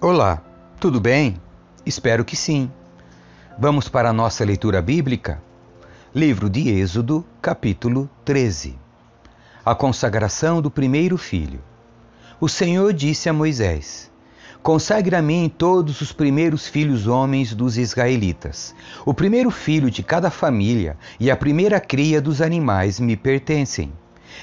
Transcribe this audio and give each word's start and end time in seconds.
Olá, 0.00 0.40
tudo 0.78 1.00
bem? 1.00 1.42
Espero 1.84 2.24
que 2.24 2.36
sim. 2.36 2.70
Vamos 3.58 3.88
para 3.88 4.10
a 4.10 4.12
nossa 4.12 4.44
leitura 4.44 4.80
bíblica? 4.80 5.42
Livro 6.14 6.48
de 6.48 6.68
Êxodo, 6.68 7.26
capítulo 7.42 8.08
13. 8.24 8.78
A 9.64 9.74
consagração 9.74 10.62
do 10.62 10.70
primeiro 10.70 11.18
filho. 11.18 11.60
O 12.40 12.48
Senhor 12.48 12.92
disse 12.92 13.28
a 13.28 13.32
Moisés: 13.32 14.08
Consagre 14.62 15.16
a 15.16 15.20
mim 15.20 15.52
todos 15.58 16.00
os 16.00 16.12
primeiros 16.12 16.68
filhos 16.68 17.08
homens 17.08 17.52
dos 17.52 17.76
israelitas. 17.76 18.76
O 19.04 19.12
primeiro 19.12 19.50
filho 19.50 19.90
de 19.90 20.04
cada 20.04 20.30
família 20.30 20.96
e 21.18 21.28
a 21.28 21.36
primeira 21.36 21.80
cria 21.80 22.22
dos 22.22 22.40
animais 22.40 23.00
me 23.00 23.16
pertencem. 23.16 23.92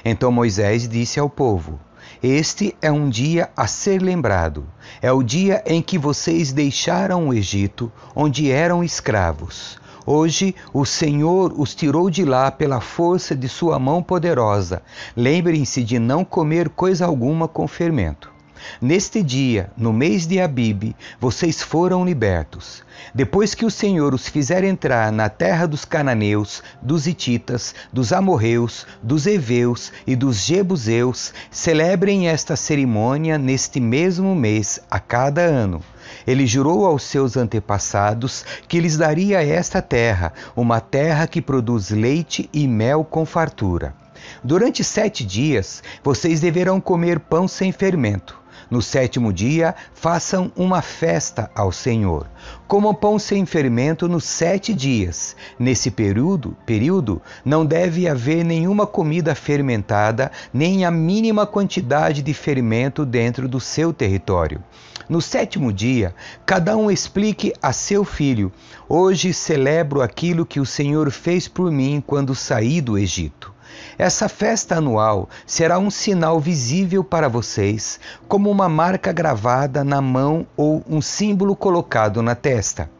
Então 0.04 0.30
Moisés 0.30 0.86
disse 0.86 1.18
ao 1.18 1.30
povo: 1.30 1.80
este 2.22 2.74
é 2.80 2.90
um 2.90 3.08
dia 3.08 3.50
a 3.56 3.66
ser 3.66 4.00
lembrado. 4.00 4.66
É 5.00 5.12
o 5.12 5.22
dia 5.22 5.62
em 5.66 5.82
que 5.82 5.98
vocês 5.98 6.52
deixaram 6.52 7.28
o 7.28 7.34
Egito, 7.34 7.92
onde 8.14 8.50
eram 8.50 8.82
escravos. 8.82 9.78
Hoje 10.06 10.54
o 10.72 10.84
Senhor 10.84 11.52
os 11.56 11.74
tirou 11.74 12.08
de 12.08 12.24
lá 12.24 12.50
pela 12.50 12.80
força 12.80 13.34
de 13.34 13.48
sua 13.48 13.78
mão 13.78 14.02
poderosa. 14.02 14.82
Lembrem-se 15.16 15.82
de 15.82 15.98
não 15.98 16.24
comer 16.24 16.68
coisa 16.68 17.04
alguma 17.04 17.48
com 17.48 17.66
fermento. 17.66 18.35
Neste 18.80 19.22
dia, 19.22 19.70
no 19.76 19.92
mês 19.92 20.26
de 20.26 20.40
Abibe, 20.40 20.94
vocês 21.20 21.62
foram 21.62 22.04
libertos. 22.04 22.82
Depois 23.14 23.54
que 23.54 23.64
o 23.64 23.70
Senhor 23.70 24.14
os 24.14 24.28
fizer 24.28 24.64
entrar 24.64 25.12
na 25.12 25.28
terra 25.28 25.66
dos 25.66 25.84
cananeus, 25.84 26.62
dos 26.80 27.06
hititas, 27.06 27.74
dos 27.92 28.12
amorreus, 28.12 28.86
dos 29.02 29.26
heveus 29.26 29.92
e 30.06 30.16
dos 30.16 30.44
jebuseus, 30.44 31.32
celebrem 31.50 32.28
esta 32.28 32.56
cerimônia 32.56 33.38
neste 33.38 33.80
mesmo 33.80 34.34
mês 34.34 34.80
a 34.90 34.98
cada 34.98 35.42
ano. 35.42 35.82
Ele 36.26 36.46
jurou 36.46 36.86
aos 36.86 37.02
seus 37.02 37.36
antepassados 37.36 38.44
que 38.68 38.80
lhes 38.80 38.96
daria 38.96 39.44
esta 39.44 39.82
terra, 39.82 40.32
uma 40.54 40.80
terra 40.80 41.26
que 41.26 41.42
produz 41.42 41.90
leite 41.90 42.48
e 42.52 42.66
mel 42.66 43.04
com 43.04 43.24
fartura. 43.24 43.94
Durante 44.42 44.82
sete 44.82 45.24
dias 45.24 45.82
vocês 46.02 46.40
deverão 46.40 46.80
comer 46.80 47.20
pão 47.20 47.46
sem 47.46 47.72
fermento. 47.72 48.45
No 48.68 48.82
sétimo 48.82 49.32
dia, 49.32 49.74
façam 49.94 50.50
uma 50.56 50.82
festa 50.82 51.48
ao 51.54 51.70
Senhor. 51.70 52.26
Comam 52.66 52.92
pão 52.92 53.16
sem 53.16 53.46
fermento 53.46 54.08
nos 54.08 54.24
sete 54.24 54.74
dias. 54.74 55.36
Nesse 55.56 55.88
período, 55.90 56.56
período, 56.66 57.22
não 57.44 57.64
deve 57.64 58.08
haver 58.08 58.44
nenhuma 58.44 58.84
comida 58.84 59.36
fermentada, 59.36 60.32
nem 60.52 60.84
a 60.84 60.90
mínima 60.90 61.46
quantidade 61.46 62.22
de 62.22 62.34
fermento 62.34 63.06
dentro 63.06 63.48
do 63.48 63.60
seu 63.60 63.92
território. 63.92 64.60
No 65.08 65.22
sétimo 65.22 65.72
dia, 65.72 66.12
cada 66.44 66.76
um 66.76 66.90
explique 66.90 67.52
a 67.62 67.72
seu 67.72 68.04
filho: 68.04 68.50
Hoje 68.88 69.32
celebro 69.32 70.02
aquilo 70.02 70.44
que 70.44 70.58
o 70.58 70.66
Senhor 70.66 71.12
fez 71.12 71.46
por 71.46 71.70
mim 71.70 72.02
quando 72.04 72.34
saí 72.34 72.80
do 72.80 72.98
Egito. 72.98 73.55
Essa 73.98 74.28
festa 74.28 74.76
anual 74.76 75.28
será 75.46 75.78
um 75.78 75.90
sinal 75.90 76.38
visível 76.38 77.02
para 77.02 77.28
vocês, 77.28 77.98
como 78.28 78.50
uma 78.50 78.68
marca 78.68 79.12
gravada 79.12 79.82
na 79.82 80.00
mão 80.00 80.46
ou 80.56 80.82
um 80.88 81.00
símbolo 81.00 81.56
colocado 81.56 82.22
na 82.22 82.34
testa. 82.34 82.90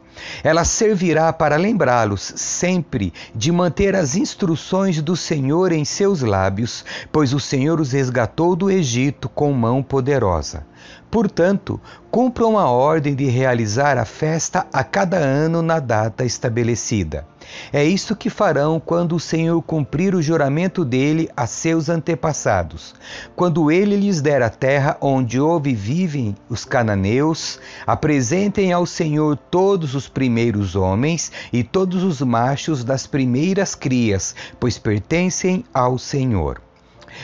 Ela 0.43 0.63
servirá 0.63 1.31
para 1.31 1.55
lembrá-los 1.55 2.33
sempre 2.35 3.13
de 3.35 3.51
manter 3.51 3.95
as 3.95 4.15
instruções 4.15 5.01
do 5.01 5.15
Senhor 5.15 5.71
em 5.71 5.85
seus 5.85 6.21
lábios, 6.21 6.83
pois 7.11 7.33
o 7.33 7.39
Senhor 7.39 7.79
os 7.79 7.91
resgatou 7.91 8.55
do 8.55 8.69
Egito 8.69 9.29
com 9.29 9.51
mão 9.53 9.83
poderosa. 9.83 10.65
Portanto, 11.09 11.79
cumpram 12.11 12.57
a 12.57 12.69
ordem 12.69 13.15
de 13.15 13.25
realizar 13.25 13.97
a 13.97 14.03
festa 14.03 14.67
a 14.73 14.83
cada 14.83 15.17
ano 15.17 15.61
na 15.61 15.79
data 15.79 16.25
estabelecida. 16.25 17.25
É 17.71 17.83
isso 17.83 18.15
que 18.15 18.29
farão 18.29 18.77
quando 18.77 19.15
o 19.15 19.19
Senhor 19.19 19.61
cumprir 19.61 20.13
o 20.13 20.21
juramento 20.21 20.83
dele 20.83 21.29
a 21.35 21.47
seus 21.47 21.87
antepassados. 21.87 22.93
Quando 23.37 23.71
ele 23.71 23.95
lhes 23.95 24.21
der 24.21 24.41
a 24.41 24.49
terra 24.49 24.97
onde 24.99 25.39
houve 25.39 25.73
vivem 25.73 26.35
os 26.49 26.65
cananeus, 26.65 27.57
apresentem 27.85 28.73
ao 28.73 28.85
Senhor 28.85 29.37
todos 29.37 29.95
os 29.95 30.09
primeiros 30.09 30.75
homens 30.75 31.31
e 31.53 31.63
todos 31.63 32.03
os 32.03 32.21
machos 32.21 32.83
das 32.83 33.07
primeiras 33.07 33.75
crias, 33.75 34.35
pois 34.59 34.77
pertencem 34.77 35.63
ao 35.73 35.97
Senhor. 35.97 36.66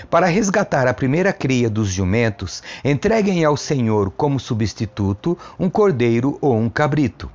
Para 0.10 0.28
resgatar 0.28 0.88
a 0.88 0.94
primeira 0.94 1.34
cria 1.34 1.70
dos 1.70 1.90
jumentos, 1.90 2.64
entreguem 2.84 3.44
ao 3.44 3.58
Senhor 3.58 4.12
como 4.12 4.40
substituto 4.40 5.38
um 5.60 5.70
cordeiro 5.70 6.38
ou 6.42 6.58
um 6.58 6.70
cabrito. 6.70 7.30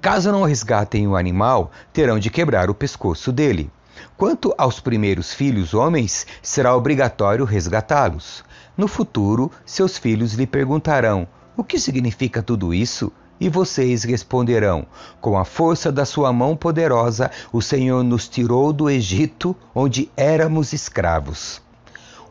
Caso 0.00 0.30
não 0.30 0.44
resgatem 0.44 1.06
o 1.08 1.16
animal, 1.16 1.70
terão 1.92 2.18
de 2.18 2.30
quebrar 2.30 2.70
o 2.70 2.74
pescoço 2.74 3.32
dele. 3.32 3.70
Quanto 4.16 4.54
aos 4.56 4.80
primeiros 4.80 5.32
filhos 5.32 5.74
homens, 5.74 6.26
será 6.42 6.74
obrigatório 6.74 7.44
resgatá-los. 7.44 8.44
No 8.76 8.88
futuro, 8.88 9.50
seus 9.64 9.98
filhos 9.98 10.34
lhe 10.34 10.46
perguntarão: 10.46 11.26
O 11.56 11.64
que 11.64 11.78
significa 11.78 12.42
tudo 12.42 12.72
isso? 12.72 13.12
E 13.40 13.48
vocês 13.48 14.04
responderão: 14.04 14.86
Com 15.20 15.38
a 15.38 15.44
força 15.44 15.90
da 15.90 16.04
sua 16.04 16.32
mão 16.32 16.54
poderosa, 16.54 17.30
o 17.50 17.62
Senhor 17.62 18.04
nos 18.04 18.28
tirou 18.28 18.72
do 18.72 18.90
Egito, 18.90 19.56
onde 19.74 20.10
éramos 20.14 20.74
escravos. 20.74 21.62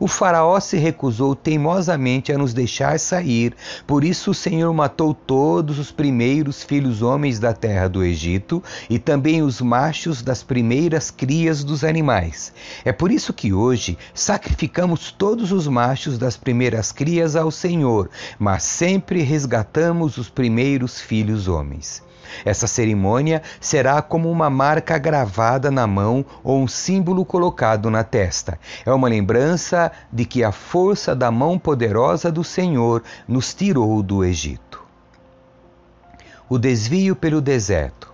O 0.02 0.08
Faraó 0.08 0.58
se 0.60 0.78
recusou 0.78 1.36
teimosamente 1.36 2.32
a 2.32 2.38
nos 2.38 2.54
deixar 2.54 2.98
sair, 2.98 3.54
por 3.86 4.02
isso 4.02 4.30
o 4.30 4.34
Senhor 4.34 4.72
matou 4.72 5.12
todos 5.12 5.78
os 5.78 5.92
primeiros 5.92 6.62
filhos 6.62 7.02
homens 7.02 7.38
da 7.38 7.52
terra 7.52 7.86
do 7.86 8.02
Egito 8.02 8.64
e 8.88 8.98
também 8.98 9.42
os 9.42 9.60
machos 9.60 10.22
das 10.22 10.42
primeiras 10.42 11.10
crias 11.10 11.62
dos 11.62 11.84
animais. 11.84 12.50
É 12.82 12.92
por 12.92 13.12
isso 13.12 13.34
que 13.34 13.52
hoje 13.52 13.98
sacrificamos 14.14 15.12
todos 15.12 15.52
os 15.52 15.68
machos 15.68 16.16
das 16.16 16.34
primeiras 16.34 16.92
crias 16.92 17.36
ao 17.36 17.50
Senhor, 17.50 18.08
mas 18.38 18.62
sempre 18.62 19.20
resgatamos 19.20 20.16
os 20.16 20.30
primeiros 20.30 20.98
filhos 20.98 21.46
homens. 21.46 22.02
Essa 22.44 22.66
cerimônia 22.66 23.42
será 23.60 24.00
como 24.02 24.30
uma 24.30 24.50
marca 24.50 24.98
gravada 24.98 25.70
na 25.70 25.86
mão 25.86 26.24
ou 26.42 26.58
um 26.58 26.68
símbolo 26.68 27.24
colocado 27.24 27.90
na 27.90 28.04
testa. 28.04 28.58
É 28.84 28.92
uma 28.92 29.08
lembrança 29.08 29.92
de 30.12 30.24
que 30.24 30.42
a 30.42 30.52
força 30.52 31.14
da 31.14 31.30
mão 31.30 31.58
poderosa 31.58 32.30
do 32.30 32.44
Senhor 32.44 33.02
nos 33.26 33.54
tirou 33.54 34.02
do 34.02 34.24
Egito. 34.24 34.82
O 36.48 36.58
desvio 36.58 37.14
pelo 37.14 37.40
deserto. 37.40 38.12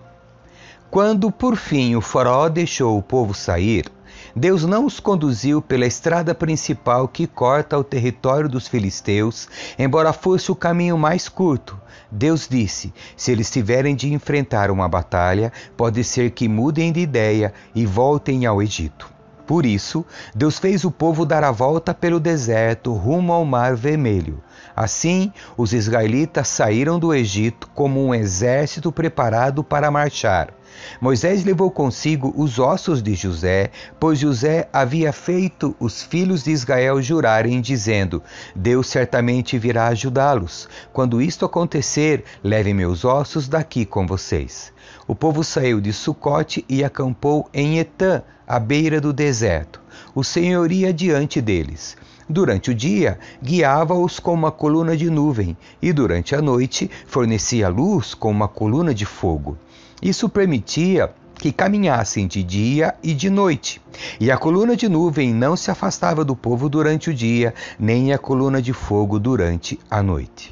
Quando 0.89 1.31
por 1.31 1.55
fim 1.55 1.95
o 1.95 2.01
Faraó 2.01 2.47
deixou 2.47 2.97
o 2.97 3.03
povo 3.03 3.33
sair, 3.33 3.91
Deus 4.37 4.63
não 4.65 4.85
os 4.85 4.99
conduziu 4.99 5.63
pela 5.63 5.87
estrada 5.87 6.35
principal 6.35 7.07
que 7.07 7.25
corta 7.25 7.75
o 7.75 7.83
território 7.83 8.47
dos 8.47 8.67
filisteus, 8.67 9.49
embora 9.79 10.13
fosse 10.13 10.51
o 10.51 10.55
caminho 10.55 10.95
mais 10.95 11.27
curto. 11.27 11.75
Deus 12.11 12.47
disse: 12.47 12.93
se 13.15 13.31
eles 13.31 13.49
tiverem 13.49 13.95
de 13.95 14.13
enfrentar 14.13 14.69
uma 14.69 14.87
batalha, 14.87 15.51
pode 15.75 16.03
ser 16.03 16.29
que 16.29 16.47
mudem 16.47 16.91
de 16.91 16.99
ideia 16.99 17.51
e 17.73 17.83
voltem 17.83 18.45
ao 18.45 18.61
Egito. 18.61 19.11
Por 19.47 19.65
isso, 19.65 20.05
Deus 20.35 20.59
fez 20.59 20.85
o 20.85 20.91
povo 20.91 21.25
dar 21.25 21.43
a 21.43 21.49
volta 21.49 21.91
pelo 21.91 22.19
deserto 22.19 22.93
rumo 22.93 23.33
ao 23.33 23.43
Mar 23.43 23.75
Vermelho. 23.75 24.43
Assim, 24.75 25.33
os 25.57 25.73
israelitas 25.73 26.47
saíram 26.47 26.99
do 26.99 27.11
Egito 27.11 27.67
como 27.73 28.05
um 28.05 28.13
exército 28.13 28.91
preparado 28.91 29.63
para 29.63 29.89
marchar. 29.89 30.56
Moisés 30.99 31.43
levou 31.43 31.69
consigo 31.69 32.33
os 32.35 32.59
ossos 32.59 33.01
de 33.01 33.15
José, 33.15 33.71
pois 33.99 34.19
José 34.19 34.67
havia 34.71 35.11
feito 35.13 35.75
os 35.79 36.01
filhos 36.01 36.43
de 36.43 36.51
Israel 36.51 37.01
jurarem, 37.01 37.61
dizendo: 37.61 38.21
Deus 38.55 38.87
certamente 38.87 39.57
virá 39.57 39.87
ajudá-los. 39.87 40.67
Quando 40.91 41.21
isto 41.21 41.45
acontecer, 41.45 42.23
levem 42.43 42.73
meus 42.73 43.05
ossos 43.05 43.47
daqui 43.47 43.85
com 43.85 44.05
vocês. 44.07 44.73
O 45.07 45.15
povo 45.15 45.43
saiu 45.43 45.79
de 45.79 45.93
Sucote 45.93 46.65
e 46.67 46.83
acampou 46.83 47.49
em 47.53 47.79
Etã, 47.79 48.21
à 48.47 48.59
beira 48.59 48.99
do 48.99 49.13
deserto. 49.13 49.81
O 50.13 50.23
Senhor 50.23 50.71
ia 50.71 50.93
diante 50.93 51.41
deles. 51.41 51.97
Durante 52.29 52.71
o 52.71 52.75
dia, 52.75 53.19
guiava-os 53.41 54.19
com 54.19 54.33
uma 54.33 54.51
coluna 54.51 54.97
de 54.97 55.09
nuvem, 55.09 55.55
e 55.81 55.93
durante 55.93 56.35
a 56.35 56.41
noite 56.41 56.91
fornecia 57.05 57.69
luz 57.69 58.13
com 58.13 58.29
uma 58.29 58.49
coluna 58.49 58.93
de 58.93 59.05
fogo. 59.05 59.57
Isso 60.01 60.29
permitia 60.29 61.11
que 61.35 61.51
caminhassem 61.51 62.27
de 62.27 62.43
dia 62.43 62.95
e 63.01 63.13
de 63.13 63.29
noite. 63.29 63.81
E 64.19 64.31
a 64.31 64.37
coluna 64.37 64.75
de 64.75 64.87
nuvem 64.87 65.33
não 65.33 65.55
se 65.55 65.71
afastava 65.71 66.23
do 66.25 66.35
povo 66.35 66.69
durante 66.69 67.09
o 67.09 67.13
dia, 67.13 67.53
nem 67.79 68.13
a 68.13 68.17
coluna 68.17 68.61
de 68.61 68.73
fogo 68.73 69.19
durante 69.19 69.79
a 69.89 70.01
noite. 70.01 70.51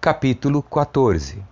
Capítulo 0.00 0.62
14 0.62 1.42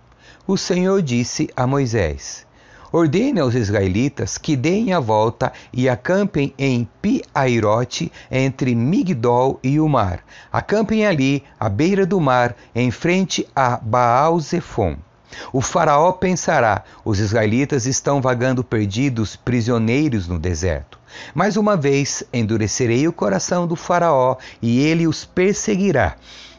O 0.45 0.57
Senhor 0.57 1.01
disse 1.01 1.49
a 1.55 1.67
Moisés: 1.67 2.47
ordene 2.91 3.39
aos 3.39 3.55
israelitas 3.55 4.37
que 4.37 4.55
deem 4.55 4.93
a 4.93 4.99
volta 4.99 5.51
e 5.73 5.89
acampem 5.89 6.53
em 6.57 6.87
Pi-Airote, 7.01 8.11
entre 8.31 8.73
Migdol 8.73 9.59
e 9.61 9.79
o 9.79 9.87
mar. 9.87 10.23
Acampem 10.51 11.05
ali, 11.05 11.43
à 11.59 11.69
beira 11.69 12.05
do 12.05 12.19
mar, 12.19 12.55
em 12.73 12.89
frente 12.89 13.47
a 13.55 13.77
Baal-Zephon. 13.77 14.97
O 15.51 15.61
faraó 15.61 16.11
pensará: 16.11 16.83
os 17.03 17.19
israelitas 17.19 17.85
estão 17.85 18.21
vagando 18.21 18.63
perdidos, 18.63 19.35
prisioneiros 19.35 20.27
no 20.27 20.39
deserto. 20.39 20.99
Mais 21.33 21.57
uma 21.57 21.75
vez 21.75 22.23
endurecerei 22.33 23.07
o 23.07 23.13
coração 23.13 23.65
do 23.65 23.75
faraó 23.75 24.37
e 24.61 24.79
ele 24.79 25.07
os 25.07 25.25
perseguirá. 25.25 26.15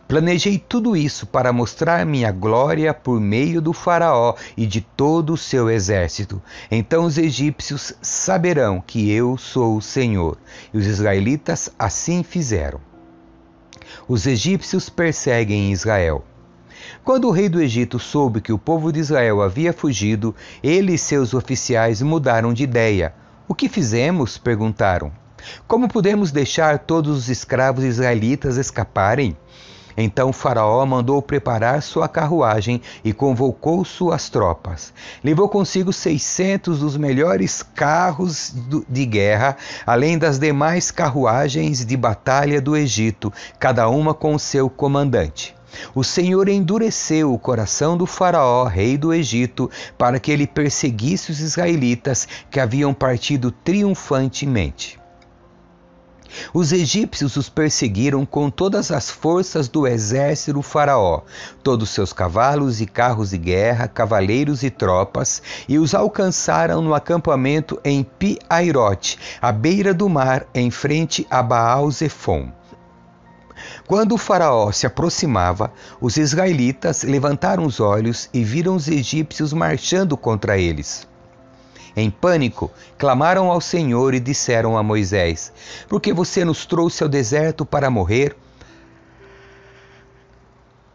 Planejei 0.09 0.59
tudo 0.59 0.97
isso 0.97 1.27
para 1.27 1.53
mostrar 1.53 2.07
minha 2.07 2.33
glória 2.33 2.95
por 2.95 3.21
meio 3.21 3.61
do 3.61 3.75
Faraó 3.75 4.35
e 4.57 4.67
de 4.67 4.81
todo 4.81 5.35
o 5.35 5.37
seu 5.37 5.69
exército. 5.69 6.41
Então 6.71 7.05
os 7.05 7.19
egípcios 7.19 7.93
saberão 8.01 8.81
que 8.81 9.13
eu 9.13 9.37
sou 9.37 9.77
o 9.77 9.83
Senhor. 9.83 10.39
E 10.73 10.79
os 10.79 10.87
israelitas 10.87 11.71
assim 11.79 12.23
fizeram. 12.23 12.81
Os 14.09 14.27
egípcios 14.27 14.89
perseguem 14.89 15.73
Israel. 15.73 16.25
Quando 17.05 17.29
o 17.29 17.31
rei 17.31 17.49
do 17.49 17.61
Egito 17.61 17.99
soube 17.99 18.41
que 18.41 18.53
o 18.53 18.59
povo 18.59 18.93
de 18.93 19.01
Israel 19.01 19.43
havia 19.43 19.73
fugido, 19.73 20.35
ele 20.63 20.95
e 20.95 20.99
seus 20.99 21.35
oficiais 21.35 22.03
mudaram 22.03 22.53
de 22.53 22.65
ideia. 22.65 23.15
O 23.47 23.55
que 23.55 23.69
fizemos? 23.69 24.37
perguntaram. 24.37 25.13
Como 25.67 25.89
podemos 25.89 26.31
deixar 26.31 26.81
todos 26.81 27.17
os 27.17 27.29
escravos 27.29 27.85
israelitas 27.85 28.57
escaparem? 28.57 29.37
Então 30.01 30.33
Faraó 30.33 30.87
mandou 30.87 31.21
preparar 31.21 31.83
sua 31.83 32.09
carruagem 32.09 32.81
e 33.03 33.13
convocou 33.13 33.85
suas 33.85 34.29
tropas. 34.29 34.93
Levou 35.25 35.49
consigo 35.49 35.93
600 35.93 36.79
dos 36.79 36.97
melhores 36.97 37.63
carros 37.63 38.55
de 38.89 39.05
guerra, 39.05 39.57
além 39.85 40.17
das 40.17 40.39
demais 40.39 40.93
carruagens 40.93 41.85
de 41.85 41.97
batalha 41.97 42.61
do 42.61 42.77
Egito, 42.77 43.33
cada 43.59 43.89
uma 43.89 44.15
com 44.15 44.39
seu 44.39 44.71
comandante. 44.71 45.58
O 45.95 46.03
Senhor 46.03 46.49
endureceu 46.49 47.33
o 47.33 47.39
coração 47.39 47.97
do 47.97 48.07
Faraó, 48.07 48.65
rei 48.65 48.97
do 48.97 49.13
Egito, 49.13 49.71
para 49.97 50.19
que 50.19 50.31
ele 50.31 50.47
perseguisse 50.47 51.31
os 51.31 51.41
israelitas 51.41 52.27
que 52.51 52.61
haviam 52.61 52.95
partido 52.95 53.51
triunfantemente. 53.51 54.99
Os 56.53 56.73
egípcios 56.73 57.37
os 57.37 57.49
perseguiram 57.49 58.25
com 58.25 58.51
todas 58.51 58.91
as 58.91 59.11
forças 59.11 59.69
do 59.69 59.87
exército 59.87 60.55
do 60.55 60.63
Faraó, 60.63 61.23
todos 61.63 61.91
seus 61.91 62.13
cavalos 62.13 62.81
e 62.81 62.87
carros 62.87 63.31
de 63.31 63.39
guerra, 63.39 63.89
cavaleiros 63.89 64.63
e 64.63 64.71
tropas, 64.71 65.43
e 65.69 65.79
os 65.79 65.95
alcançaram 65.95 66.83
no 66.83 66.95
acampamento 66.95 67.81
em 67.85 68.03
Pi-Airote, 68.03 69.19
à 69.41 69.51
beira 69.51 69.95
do 69.95 70.09
mar, 70.09 70.47
em 70.55 70.71
frente 70.71 71.27
a 71.31 71.43
Baal-Zephon. 71.43 72.58
Quando 73.87 74.15
o 74.15 74.19
Faraó 74.19 74.71
se 74.73 74.87
aproximava, 74.87 75.73
os 76.01 76.17
israelitas 76.17 77.03
levantaram 77.03 77.65
os 77.65 77.81
olhos 77.81 78.29
e 78.33 78.45
viram 78.45 78.77
os 78.77 78.89
egípcios 78.89 79.53
marchando 79.53 80.17
contra 80.17 80.59
eles. 80.59 81.07
Em 81.97 82.11
pânico, 82.11 82.71
clamaram 82.97 83.51
ao 83.51 83.61
Senhor 83.61 84.15
e 84.15 84.21
disseram 84.21 84.79
a 84.79 84.83
Moisés: 84.83 85.53
Por 85.89 86.01
que 86.01 86.13
você 86.13 86.45
nos 86.45 86.65
trouxe 86.65 87.03
ao 87.03 87.09
deserto 87.09 87.67
para 87.67 87.91
morrer? 87.91 88.37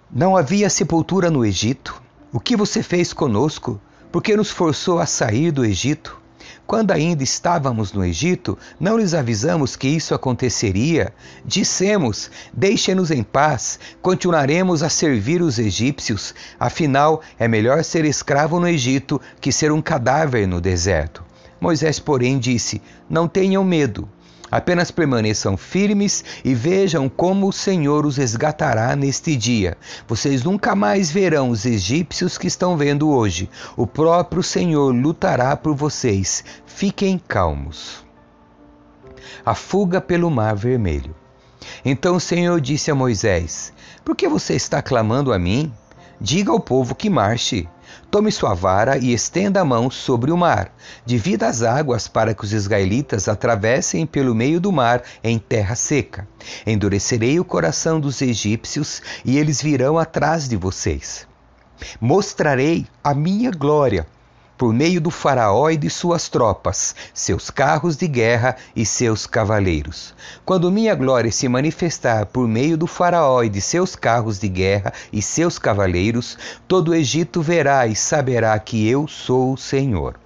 Não 0.10 0.38
havia 0.38 0.70
sepultura 0.70 1.30
no 1.30 1.46
Egito? 1.46 2.02
O 2.32 2.40
que 2.40 2.56
você 2.56 2.82
fez 2.82 3.12
conosco? 3.12 3.82
Por 4.12 4.22
que 4.22 4.38
nos 4.38 4.50
forçou 4.50 5.00
a 5.00 5.06
sair 5.06 5.52
do 5.52 5.66
Egito? 5.66 6.23
Quando 6.66 6.92
ainda 6.92 7.24
estávamos 7.24 7.92
no 7.92 8.06
Egito, 8.06 8.58
não 8.80 8.98
lhes 8.98 9.14
avisamos 9.14 9.76
que 9.76 9.88
isso 9.88 10.16
aconteceria? 10.16 11.14
Dissemos: 11.46 12.32
Deixem-nos 12.54 13.12
em 13.12 13.22
paz, 13.22 13.80
continuaremos 14.02 14.82
a 14.82 14.90
servir 14.90 15.42
os 15.42 15.60
egípcios. 15.60 16.34
Afinal, 16.60 17.22
é 17.38 17.48
melhor 17.48 17.84
ser 17.84 18.06
escravo 18.06 18.60
no 18.60 18.68
Egito 18.68 19.20
que 19.42 19.52
ser 19.52 19.72
um 19.72 19.82
cadáver 19.82 20.48
no 20.48 20.62
deserto. 20.62 21.24
Moisés, 21.60 22.00
porém, 22.00 22.40
disse: 22.40 22.82
Não 23.10 23.28
tenham 23.28 23.64
medo. 23.64 24.08
Apenas 24.54 24.92
permaneçam 24.92 25.58
firmes 25.58 26.24
e 26.46 26.54
vejam 26.54 27.10
como 27.10 27.48
o 27.48 27.52
Senhor 27.52 28.06
os 28.06 28.18
resgatará 28.18 28.96
neste 28.96 29.36
dia. 29.36 29.76
Vocês 30.08 30.44
nunca 30.44 30.76
mais 30.76 31.10
verão 31.10 31.50
os 31.50 31.66
egípcios 31.66 32.38
que 32.38 32.46
estão 32.46 32.78
vendo 32.78 33.10
hoje. 33.10 33.50
O 33.76 33.88
próprio 33.88 34.44
Senhor 34.44 34.94
lutará 34.94 35.58
por 35.58 35.74
vocês. 35.74 36.44
Fiquem 36.68 37.18
calmos. 37.18 38.06
A 39.44 39.56
fuga 39.56 40.00
pelo 40.00 40.30
Mar 40.30 40.56
Vermelho. 40.56 41.16
Então 41.84 42.18
o 42.18 42.20
Senhor 42.20 42.62
disse 42.62 42.92
a 42.92 42.96
Moisés: 42.96 43.74
Por 44.06 44.16
que 44.16 44.28
você 44.28 44.54
está 44.54 44.84
clamando 44.84 45.34
a 45.34 45.40
mim? 45.40 45.74
Diga 46.22 46.52
ao 46.52 46.60
povo 46.60 46.94
que 46.94 47.10
marche. 47.10 47.68
Tome 48.14 48.32
sua 48.32 48.54
vara 48.54 48.96
e 49.00 49.12
estenda 49.12 49.62
a 49.62 49.66
mão 49.66 49.90
sobre 49.90 50.32
o 50.32 50.38
mar. 50.38 50.72
Divida 51.04 51.48
as 51.48 51.64
águas 51.64 52.08
para 52.08 52.36
que 52.36 52.44
os 52.44 52.54
israelitas 52.54 53.28
atravessem 53.28 54.06
pelo 54.06 54.36
meio 54.36 54.62
do 54.62 54.72
mar 54.72 55.02
em 55.24 55.40
terra 55.40 55.74
seca. 55.74 56.28
Endurecerei 56.64 57.40
o 57.40 57.44
coração 57.44 58.00
dos 58.00 58.22
egípcios 58.22 59.02
e 59.26 59.40
eles 59.40 59.64
virão 59.64 59.98
atrás 59.98 60.48
de 60.48 60.56
vocês. 60.56 61.26
Mostrarei 62.00 62.86
a 63.04 63.16
minha 63.16 63.50
glória 63.50 64.06
por 64.64 64.74
meio 64.74 65.02
do 65.02 65.12
Faraó 65.12 65.70
e 65.70 65.76
de 65.76 65.90
suas 65.90 66.30
tropas, 66.30 66.96
seus 67.14 67.50
carros 67.50 67.98
de 67.98 68.08
guerra 68.08 68.56
e 68.74 68.86
seus 68.86 69.28
cavaleiros. 69.28 70.16
Quando 70.46 70.72
minha 70.72 70.96
glória 70.96 71.30
se 71.34 71.50
manifestar 71.50 72.28
por 72.28 72.48
meio 72.48 72.78
do 72.78 72.88
Faraó 72.88 73.44
e 73.44 73.50
de 73.50 73.60
seus 73.60 73.94
carros 73.94 74.40
de 74.40 74.48
guerra 74.48 74.94
e 75.12 75.22
seus 75.22 75.60
cavaleiros, 75.60 76.38
todo 76.66 76.92
o 76.92 76.96
Egito 76.96 77.42
verá 77.42 77.86
e 77.88 77.94
saberá 77.94 78.58
que 78.58 78.88
eu 78.88 79.06
sou 79.06 79.52
o 79.52 79.58
Senhor. 79.58 80.23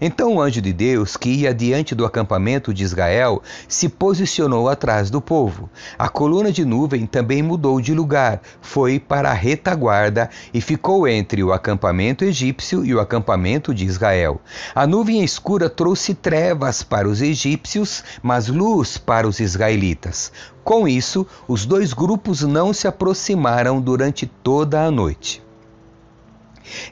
Então 0.00 0.36
o 0.36 0.40
anjo 0.40 0.62
de 0.62 0.72
Deus, 0.72 1.16
que 1.16 1.28
ia 1.28 1.52
diante 1.52 1.94
do 1.94 2.06
acampamento 2.06 2.72
de 2.72 2.82
Israel, 2.82 3.42
se 3.68 3.88
posicionou 3.88 4.68
atrás 4.68 5.10
do 5.10 5.20
povo. 5.20 5.68
A 5.98 6.08
coluna 6.08 6.50
de 6.50 6.64
nuvem 6.64 7.04
também 7.04 7.42
mudou 7.42 7.80
de 7.80 7.92
lugar, 7.92 8.40
foi 8.62 8.98
para 8.98 9.30
a 9.30 9.34
retaguarda 9.34 10.30
e 10.54 10.60
ficou 10.60 11.06
entre 11.06 11.44
o 11.44 11.52
acampamento 11.52 12.24
egípcio 12.24 12.84
e 12.84 12.94
o 12.94 13.00
acampamento 13.00 13.74
de 13.74 13.84
Israel. 13.84 14.40
A 14.74 14.86
nuvem 14.86 15.22
escura 15.22 15.68
trouxe 15.68 16.14
trevas 16.14 16.82
para 16.82 17.08
os 17.08 17.20
egípcios, 17.20 18.02
mas 18.22 18.48
luz 18.48 18.96
para 18.96 19.28
os 19.28 19.38
israelitas. 19.38 20.32
Com 20.64 20.86
isso, 20.86 21.26
os 21.48 21.66
dois 21.66 21.92
grupos 21.92 22.42
não 22.42 22.72
se 22.72 22.86
aproximaram 22.86 23.80
durante 23.80 24.26
toda 24.26 24.82
a 24.82 24.90
noite. 24.90 25.42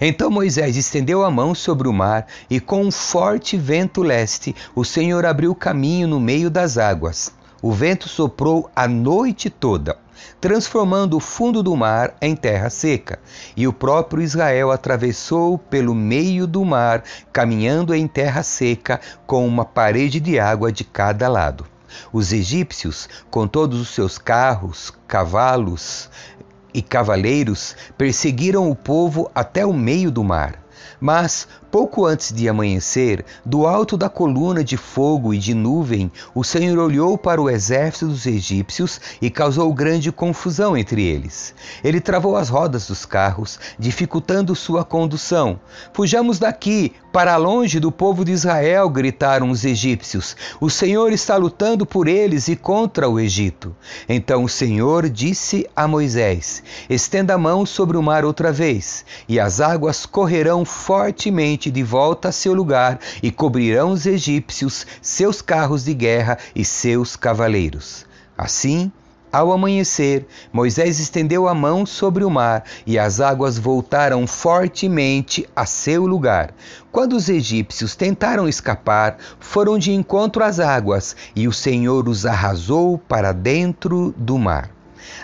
Então 0.00 0.30
Moisés 0.30 0.76
estendeu 0.76 1.24
a 1.24 1.30
mão 1.30 1.54
sobre 1.54 1.88
o 1.88 1.92
mar, 1.92 2.26
e 2.48 2.60
com 2.60 2.82
um 2.82 2.90
forte 2.90 3.56
vento 3.56 4.02
leste, 4.02 4.54
o 4.74 4.84
Senhor 4.84 5.24
abriu 5.24 5.54
caminho 5.54 6.08
no 6.08 6.20
meio 6.20 6.50
das 6.50 6.78
águas. 6.78 7.32
O 7.60 7.72
vento 7.72 8.08
soprou 8.08 8.70
a 8.74 8.86
noite 8.86 9.50
toda, 9.50 9.98
transformando 10.40 11.16
o 11.16 11.20
fundo 11.20 11.60
do 11.60 11.76
mar 11.76 12.14
em 12.22 12.36
terra 12.36 12.70
seca. 12.70 13.18
E 13.56 13.66
o 13.66 13.72
próprio 13.72 14.22
Israel 14.22 14.70
atravessou 14.70 15.58
pelo 15.58 15.94
meio 15.94 16.46
do 16.46 16.64
mar, 16.64 17.02
caminhando 17.32 17.92
em 17.92 18.06
terra 18.06 18.44
seca, 18.44 19.00
com 19.26 19.46
uma 19.46 19.64
parede 19.64 20.20
de 20.20 20.38
água 20.38 20.70
de 20.70 20.84
cada 20.84 21.28
lado. 21.28 21.66
Os 22.12 22.32
egípcios, 22.32 23.08
com 23.30 23.48
todos 23.48 23.80
os 23.80 23.88
seus 23.88 24.18
carros, 24.18 24.92
cavalos, 25.08 26.08
e 26.72 26.82
cavaleiros 26.82 27.76
perseguiram 27.96 28.70
o 28.70 28.74
povo 28.74 29.30
até 29.34 29.64
o 29.64 29.72
meio 29.72 30.10
do 30.10 30.22
mar. 30.22 30.62
Mas, 31.00 31.48
pouco 31.70 32.06
antes 32.06 32.32
de 32.32 32.48
amanhecer, 32.48 33.24
do 33.44 33.66
alto 33.66 33.96
da 33.96 34.08
coluna 34.08 34.64
de 34.64 34.76
fogo 34.76 35.34
e 35.34 35.38
de 35.38 35.54
nuvem, 35.54 36.10
o 36.34 36.42
Senhor 36.42 36.78
olhou 36.78 37.18
para 37.18 37.40
o 37.40 37.50
exército 37.50 38.06
dos 38.06 38.26
egípcios 38.26 39.00
e 39.20 39.30
causou 39.30 39.72
grande 39.72 40.10
confusão 40.10 40.76
entre 40.76 41.02
eles. 41.02 41.54
Ele 41.82 42.00
travou 42.00 42.36
as 42.36 42.48
rodas 42.48 42.88
dos 42.88 43.04
carros, 43.04 43.58
dificultando 43.78 44.54
sua 44.54 44.84
condução. 44.84 45.60
Fujamos 45.92 46.38
daqui, 46.38 46.92
para 47.12 47.36
longe 47.36 47.80
do 47.80 47.90
povo 47.90 48.24
de 48.24 48.32
Israel, 48.32 48.88
gritaram 48.88 49.50
os 49.50 49.64
egípcios. 49.64 50.36
O 50.60 50.68
Senhor 50.70 51.12
está 51.12 51.36
lutando 51.36 51.84
por 51.86 52.06
eles 52.06 52.48
e 52.48 52.56
contra 52.56 53.08
o 53.08 53.18
Egito. 53.18 53.74
Então 54.08 54.44
o 54.44 54.48
Senhor 54.48 55.08
disse 55.08 55.68
a 55.74 55.88
Moisés: 55.88 56.62
Estenda 56.88 57.34
a 57.34 57.38
mão 57.38 57.64
sobre 57.64 57.96
o 57.96 58.02
mar 58.02 58.24
outra 58.24 58.52
vez, 58.52 59.04
e 59.28 59.40
as 59.40 59.60
águas 59.60 60.06
correrão 60.06 60.64
fortemente 60.64 61.57
de 61.58 61.82
volta 61.82 62.28
a 62.28 62.32
seu 62.32 62.54
lugar 62.54 63.00
e 63.22 63.32
cobrirão 63.32 63.90
os 63.90 64.06
egípcios, 64.06 64.86
seus 65.02 65.42
carros 65.42 65.84
de 65.84 65.94
guerra 65.94 66.38
e 66.54 66.64
seus 66.64 67.16
cavaleiros. 67.16 68.06
Assim, 68.36 68.92
Ao 69.30 69.52
amanhecer, 69.52 70.26
Moisés 70.50 70.98
estendeu 70.98 71.46
a 71.46 71.54
mão 71.54 71.84
sobre 71.84 72.24
o 72.24 72.30
mar 72.30 72.64
e 72.86 72.98
as 72.98 73.20
águas 73.20 73.58
voltaram 73.58 74.26
fortemente 74.26 75.46
a 75.54 75.66
seu 75.66 76.06
lugar. 76.06 76.54
Quando 76.90 77.14
os 77.14 77.28
egípcios 77.28 77.94
tentaram 77.94 78.48
escapar, 78.48 79.18
foram 79.38 79.78
de 79.78 79.92
encontro 79.92 80.42
às 80.42 80.58
águas 80.58 81.14
e 81.36 81.46
o 81.46 81.52
Senhor 81.52 82.08
os 82.08 82.24
arrasou 82.24 82.96
para 82.96 83.32
dentro 83.32 84.14
do 84.16 84.38
mar. 84.38 84.70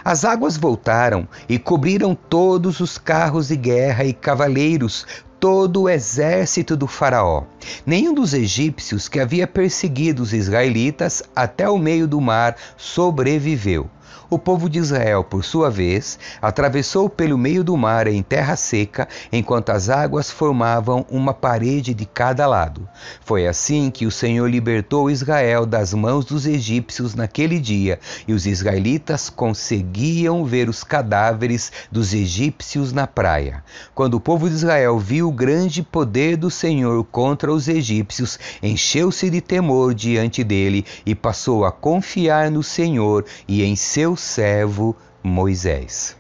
As 0.05 0.23
águas 0.25 0.59
voltaram 0.59 1.27
e 1.49 1.59
cobriram 1.59 2.15
todos 2.15 2.81
os 2.81 2.99
carros 2.99 3.49
de 3.49 3.57
guerra 3.57 4.05
e 4.05 4.13
cavaleiros, 4.13 5.07
todo 5.41 5.83
o 5.83 5.89
exército 5.89 6.77
do 6.77 6.87
Faraó. 6.87 7.45
Nenhum 7.85 8.15
dos 8.15 8.35
egípcios 8.35 9.09
que 9.09 9.21
havia 9.21 9.47
perseguido 9.47 10.23
os 10.23 10.33
israelitas 10.33 11.23
até 11.35 11.69
o 11.69 11.79
meio 11.79 12.07
do 12.07 12.21
mar 12.21 12.57
sobreviveu. 12.77 13.89
O 14.31 14.39
povo 14.39 14.71
de 14.71 14.79
Israel, 14.79 15.23
por 15.23 15.45
sua 15.45 15.71
vez, 15.71 16.19
atravessou 16.41 17.11
pelo 17.11 17.37
meio 17.37 17.63
do 17.63 17.77
mar 17.77 18.07
em 18.07 18.23
terra 18.23 18.57
seca, 18.57 19.07
enquanto 19.31 19.69
as 19.71 19.91
águas 19.91 20.31
formavam 20.31 21.05
uma 21.11 21.35
parede 21.35 21.93
de 21.93 22.07
cada 22.07 22.47
lado. 22.47 22.89
Foi 23.21 23.47
assim 23.47 23.91
que 23.91 24.07
o 24.07 24.11
Senhor 24.11 24.49
libertou 24.49 25.11
Israel 25.11 25.67
das 25.67 25.93
mãos 25.93 26.25
dos 26.25 26.47
egípcios 26.47 27.15
naquele 27.15 27.61
dia, 27.61 28.01
e 28.27 28.33
os 28.33 28.47
israelitas 28.47 29.29
conseguiam 29.29 30.45
ver 30.45 30.71
os 30.71 30.83
cadáveres 30.83 31.71
dos 31.93 32.15
egípcios 32.15 32.93
na 32.93 33.07
praia. 33.07 33.63
Quando 33.95 34.15
o 34.15 34.21
povo 34.21 34.49
de 34.49 34.55
Israel 34.55 34.99
viu 34.99 35.29
o 35.29 35.33
grande 35.33 35.83
poder 35.83 36.37
do 36.37 36.51
Senhor 36.51 37.05
contra 37.05 37.53
os 37.53 37.69
egípcios, 37.69 38.39
encheu-se 38.63 39.29
de 39.29 39.41
temor 39.41 39.95
diante 39.95 40.43
dele 40.43 40.85
e 41.05 41.15
passou 41.15 41.65
a 41.67 41.71
confiar 41.71 42.51
no 42.51 42.63
Senhor 42.63 43.25
e 43.47 43.63
em 43.63 43.77
seu 43.77 44.14
servo 44.17 44.97
Moisés. 45.23 46.17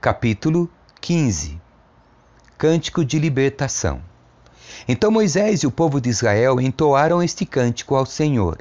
Capítulo 0.00 0.68
15 1.00 1.60
Cântico 2.56 3.04
de 3.04 3.18
Libertação 3.18 4.02
Então 4.88 5.10
Moisés 5.10 5.62
e 5.62 5.66
o 5.66 5.70
povo 5.70 6.00
de 6.00 6.08
Israel 6.10 6.60
entoaram 6.60 7.22
este 7.22 7.44
cântico 7.44 7.94
ao 7.94 8.06
Senhor. 8.06 8.58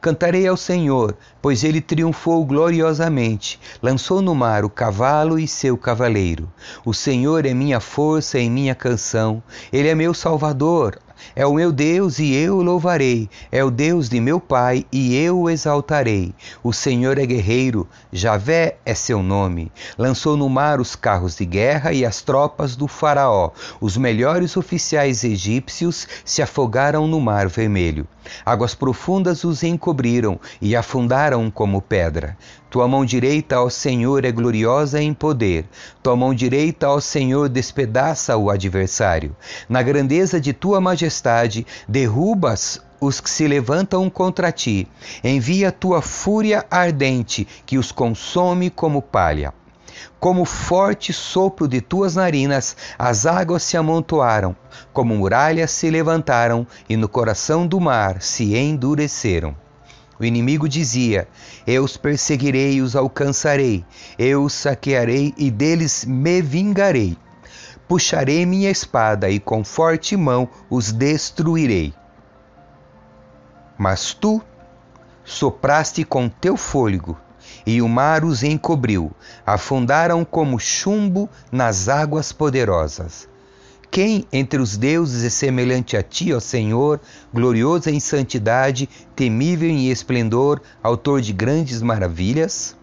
Cantarei 0.00 0.46
ao 0.46 0.56
Senhor, 0.56 1.16
pois 1.42 1.64
ele 1.64 1.80
triunfou 1.80 2.44
gloriosamente, 2.44 3.60
lançou 3.82 4.22
no 4.22 4.34
mar 4.34 4.64
o 4.64 4.70
cavalo 4.70 5.38
e 5.38 5.48
seu 5.48 5.76
cavaleiro. 5.76 6.50
O 6.84 6.94
Senhor 6.94 7.44
é 7.46 7.54
minha 7.54 7.80
força 7.80 8.38
e 8.38 8.48
minha 8.48 8.74
canção, 8.74 9.42
ele 9.72 9.88
é 9.88 9.94
meu 9.94 10.14
salvador. 10.14 10.98
É 11.34 11.46
o 11.46 11.54
meu 11.54 11.72
Deus 11.72 12.18
e 12.18 12.34
eu 12.34 12.58
o 12.58 12.62
louvarei. 12.62 13.28
É 13.50 13.64
o 13.64 13.70
Deus 13.70 14.08
de 14.08 14.20
meu 14.20 14.40
pai 14.40 14.84
e 14.92 15.16
eu 15.16 15.40
o 15.40 15.50
exaltarei. 15.50 16.34
O 16.62 16.72
Senhor 16.72 17.18
é 17.18 17.26
guerreiro, 17.26 17.88
Javé 18.12 18.76
é 18.84 18.94
seu 18.94 19.22
nome. 19.22 19.70
Lançou 19.96 20.36
no 20.36 20.48
mar 20.48 20.80
os 20.80 20.96
carros 20.96 21.36
de 21.36 21.44
guerra 21.44 21.92
e 21.92 22.04
as 22.04 22.22
tropas 22.22 22.76
do 22.76 22.86
Faraó. 22.86 23.50
Os 23.80 23.96
melhores 23.96 24.56
oficiais 24.56 25.24
egípcios 25.24 26.06
se 26.24 26.42
afogaram 26.42 27.06
no 27.06 27.20
mar 27.20 27.48
vermelho. 27.48 28.06
Águas 28.44 28.74
profundas 28.74 29.44
os 29.44 29.62
encobriram 29.62 30.38
e 30.60 30.76
afundaram 30.76 31.50
como 31.50 31.80
pedra. 31.80 32.36
Tua 32.70 32.86
mão 32.86 33.02
direita, 33.02 33.60
ó 33.62 33.70
Senhor, 33.70 34.26
é 34.26 34.30
gloriosa 34.30 35.00
em 35.00 35.14
poder. 35.14 35.64
Tua 36.02 36.14
mão 36.14 36.34
direita, 36.34 36.90
ó 36.90 37.00
Senhor, 37.00 37.48
despedaça 37.48 38.36
o 38.36 38.50
adversário. 38.50 39.34
Na 39.68 39.82
grandeza 39.82 40.38
de 40.38 40.52
tua 40.52 40.78
majestade, 40.78 41.66
derrubas 41.88 42.78
os 43.00 43.20
que 43.20 43.30
se 43.30 43.48
levantam 43.48 44.10
contra 44.10 44.52
ti. 44.52 44.86
Envia 45.24 45.72
tua 45.72 46.02
fúria 46.02 46.66
ardente, 46.70 47.48
que 47.64 47.78
os 47.78 47.90
consome 47.90 48.68
como 48.68 49.00
palha. 49.00 49.54
Como 50.20 50.44
forte 50.44 51.12
sopro 51.12 51.66
de 51.66 51.80
tuas 51.80 52.16
narinas, 52.16 52.76
as 52.98 53.24
águas 53.24 53.62
se 53.62 53.76
amontoaram, 53.76 54.54
como 54.92 55.16
muralhas 55.16 55.70
se 55.70 55.90
levantaram, 55.90 56.66
e 56.88 56.96
no 56.96 57.08
coração 57.08 57.66
do 57.66 57.80
mar 57.80 58.20
se 58.20 58.54
endureceram. 58.54 59.56
O 60.18 60.24
inimigo 60.24 60.68
dizia: 60.68 61.28
Eu 61.66 61.84
os 61.84 61.96
perseguirei 61.96 62.74
e 62.74 62.82
os 62.82 62.96
alcançarei, 62.96 63.84
eu 64.18 64.42
os 64.44 64.52
saquearei 64.52 65.32
e 65.36 65.50
deles 65.50 66.04
me 66.04 66.42
vingarei. 66.42 67.16
Puxarei 67.86 68.44
minha 68.44 68.70
espada 68.70 69.30
e 69.30 69.38
com 69.38 69.64
forte 69.64 70.16
mão 70.16 70.48
os 70.68 70.92
destruirei. 70.92 71.94
Mas 73.78 74.12
tu 74.12 74.42
sopraste 75.24 76.04
com 76.04 76.28
teu 76.28 76.56
fôlego, 76.56 77.16
e 77.64 77.80
o 77.80 77.88
mar 77.88 78.24
os 78.24 78.42
encobriu, 78.42 79.12
afundaram 79.46 80.24
como 80.24 80.58
chumbo 80.58 81.30
nas 81.52 81.88
águas 81.88 82.32
poderosas. 82.32 83.28
Quem 83.90 84.26
entre 84.32 84.60
os 84.60 84.76
deuses 84.76 85.24
é 85.24 85.30
semelhante 85.30 85.96
a 85.96 86.02
ti, 86.02 86.32
ó 86.32 86.40
Senhor, 86.40 87.00
glorioso 87.32 87.88
em 87.88 87.98
santidade, 87.98 88.88
temível 89.16 89.68
em 89.68 89.90
esplendor, 89.90 90.60
autor 90.82 91.20
de 91.22 91.32
grandes 91.32 91.80
maravilhas? 91.80 92.76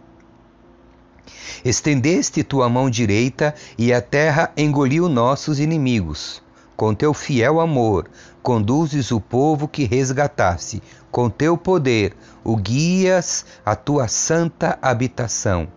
Estendeste 1.63 2.43
tua 2.43 2.67
mão 2.69 2.89
direita 2.89 3.53
e 3.77 3.93
a 3.93 4.01
terra 4.01 4.51
engoliu 4.57 5.07
nossos 5.07 5.59
inimigos. 5.59 6.43
Com 6.75 6.93
teu 6.93 7.13
fiel 7.13 7.59
amor, 7.61 8.09
conduzes 8.43 9.11
o 9.11 9.21
povo 9.21 9.67
que 9.67 9.85
resgataste. 9.85 10.81
Com 11.09 11.29
teu 11.29 11.57
poder, 11.57 12.13
o 12.43 12.57
guias 12.57 13.45
à 13.65 13.75
tua 13.75 14.07
santa 14.07 14.77
habitação. 14.81 15.67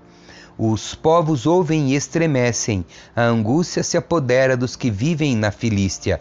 Os 0.60 0.92
povos 0.92 1.46
ouvem 1.46 1.92
e 1.92 1.94
estremecem, 1.94 2.84
a 3.14 3.22
angústia 3.22 3.84
se 3.84 3.96
apodera 3.96 4.56
dos 4.56 4.74
que 4.74 4.90
vivem 4.90 5.36
na 5.36 5.52
Filístia, 5.52 6.20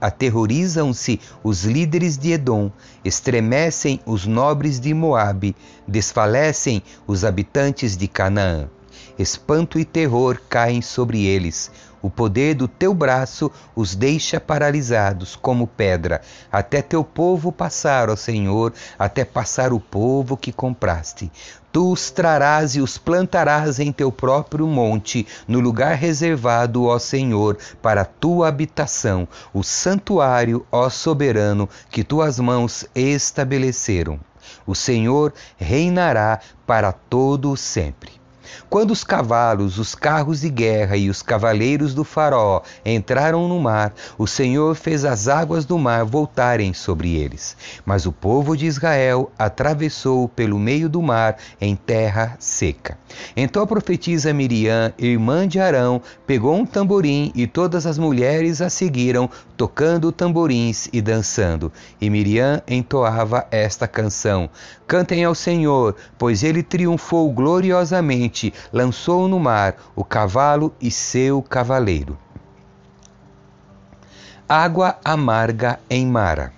aterrorizam-se 0.00 1.20
os 1.44 1.62
líderes 1.62 2.18
de 2.18 2.32
Edom, 2.32 2.68
estremecem 3.04 4.00
os 4.04 4.26
nobres 4.26 4.80
de 4.80 4.92
Moabe, 4.92 5.54
desfalecem 5.86 6.82
os 7.06 7.24
habitantes 7.24 7.96
de 7.96 8.08
Canaã. 8.08 8.68
Espanto 9.16 9.78
e 9.78 9.84
terror 9.84 10.40
caem 10.48 10.82
sobre 10.82 11.24
eles. 11.24 11.70
O 12.00 12.08
poder 12.08 12.54
do 12.54 12.68
teu 12.68 12.94
braço 12.94 13.50
os 13.74 13.94
deixa 13.94 14.38
paralisados 14.38 15.34
como 15.34 15.66
pedra, 15.66 16.20
até 16.50 16.80
teu 16.80 17.02
povo 17.02 17.50
passar, 17.50 18.08
ó 18.08 18.14
Senhor, 18.14 18.72
até 18.98 19.24
passar 19.24 19.72
o 19.72 19.80
povo 19.80 20.36
que 20.36 20.52
compraste. 20.52 21.30
Tu 21.70 21.92
os 21.92 22.10
trarás 22.10 22.76
e 22.76 22.80
os 22.80 22.96
plantarás 22.96 23.78
em 23.78 23.92
teu 23.92 24.10
próprio 24.10 24.66
monte, 24.66 25.26
no 25.46 25.60
lugar 25.60 25.94
reservado, 25.96 26.86
ó 26.86 26.98
Senhor, 26.98 27.58
para 27.82 28.04
tua 28.04 28.48
habitação, 28.48 29.28
o 29.52 29.62
santuário, 29.62 30.64
ó 30.72 30.88
soberano, 30.88 31.68
que 31.90 32.02
tuas 32.02 32.38
mãos 32.38 32.86
estabeleceram. 32.94 34.18
O 34.66 34.74
Senhor 34.74 35.32
reinará 35.56 36.40
para 36.66 36.92
todo 36.92 37.50
o 37.50 37.56
sempre. 37.56 38.17
Quando 38.68 38.90
os 38.90 39.04
cavalos, 39.04 39.78
os 39.78 39.94
carros 39.94 40.40
de 40.40 40.48
guerra 40.48 40.96
e 40.96 41.08
os 41.08 41.22
cavaleiros 41.22 41.94
do 41.94 42.04
Faraó 42.04 42.62
entraram 42.84 43.48
no 43.48 43.58
mar, 43.60 43.94
o 44.16 44.26
Senhor 44.26 44.74
fez 44.74 45.04
as 45.04 45.28
águas 45.28 45.64
do 45.64 45.78
mar 45.78 46.04
voltarem 46.04 46.72
sobre 46.72 47.16
eles. 47.16 47.56
Mas 47.84 48.06
o 48.06 48.12
povo 48.12 48.56
de 48.56 48.66
Israel 48.66 49.30
atravessou 49.38 50.28
pelo 50.28 50.58
meio 50.58 50.88
do 50.88 51.02
mar 51.02 51.36
em 51.60 51.74
terra 51.74 52.36
seca. 52.38 52.98
Então 53.36 53.62
a 53.62 53.66
profetisa 53.66 54.32
Miriam, 54.32 54.92
irmã 54.98 55.46
de 55.48 55.58
Arão, 55.58 56.00
pegou 56.26 56.54
um 56.54 56.66
tamborim 56.66 57.32
e 57.34 57.46
todas 57.46 57.86
as 57.86 57.98
mulheres 57.98 58.60
a 58.60 58.68
seguiram, 58.68 59.28
tocando 59.56 60.12
tamborins 60.12 60.88
e 60.92 61.00
dançando. 61.00 61.72
E 62.00 62.10
Miriam 62.10 62.62
entoava 62.68 63.46
esta 63.50 63.88
canção: 63.88 64.48
Cantem 64.86 65.24
ao 65.24 65.34
Senhor, 65.34 65.96
pois 66.16 66.42
ele 66.42 66.62
triunfou 66.62 67.30
gloriosamente, 67.32 68.37
lançou 68.72 69.28
no 69.28 69.38
mar 69.38 69.76
o 69.94 70.04
cavalo 70.04 70.74
e 70.80 70.90
seu 70.90 71.42
cavaleiro. 71.42 72.18
Água 74.48 74.96
amarga 75.04 75.78
em 75.90 76.06
Mara. 76.06 76.52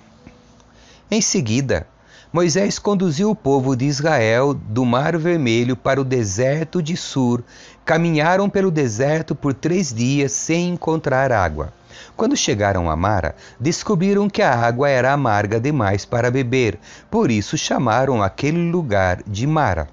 Em 1.10 1.20
seguida, 1.20 1.86
Moisés 2.32 2.78
conduziu 2.78 3.30
o 3.30 3.34
povo 3.34 3.74
de 3.74 3.86
Israel 3.86 4.54
do 4.54 4.84
Mar 4.84 5.18
Vermelho 5.18 5.74
para 5.74 6.00
o 6.00 6.04
deserto 6.04 6.80
de 6.80 6.96
Sur. 6.96 7.42
Caminharam 7.84 8.48
pelo 8.48 8.70
deserto 8.70 9.34
por 9.34 9.52
três 9.52 9.92
dias 9.92 10.30
sem 10.30 10.68
encontrar 10.68 11.32
água. 11.32 11.72
Quando 12.16 12.36
chegaram 12.36 12.88
a 12.88 12.94
Mara, 12.94 13.34
descobriram 13.58 14.30
que 14.30 14.42
a 14.42 14.54
água 14.54 14.88
era 14.88 15.12
amarga 15.12 15.58
demais 15.58 16.04
para 16.04 16.30
beber, 16.30 16.78
por 17.10 17.28
isso 17.28 17.58
chamaram 17.58 18.22
aquele 18.22 18.70
lugar 18.70 19.20
de 19.26 19.44
Mara. 19.44 19.88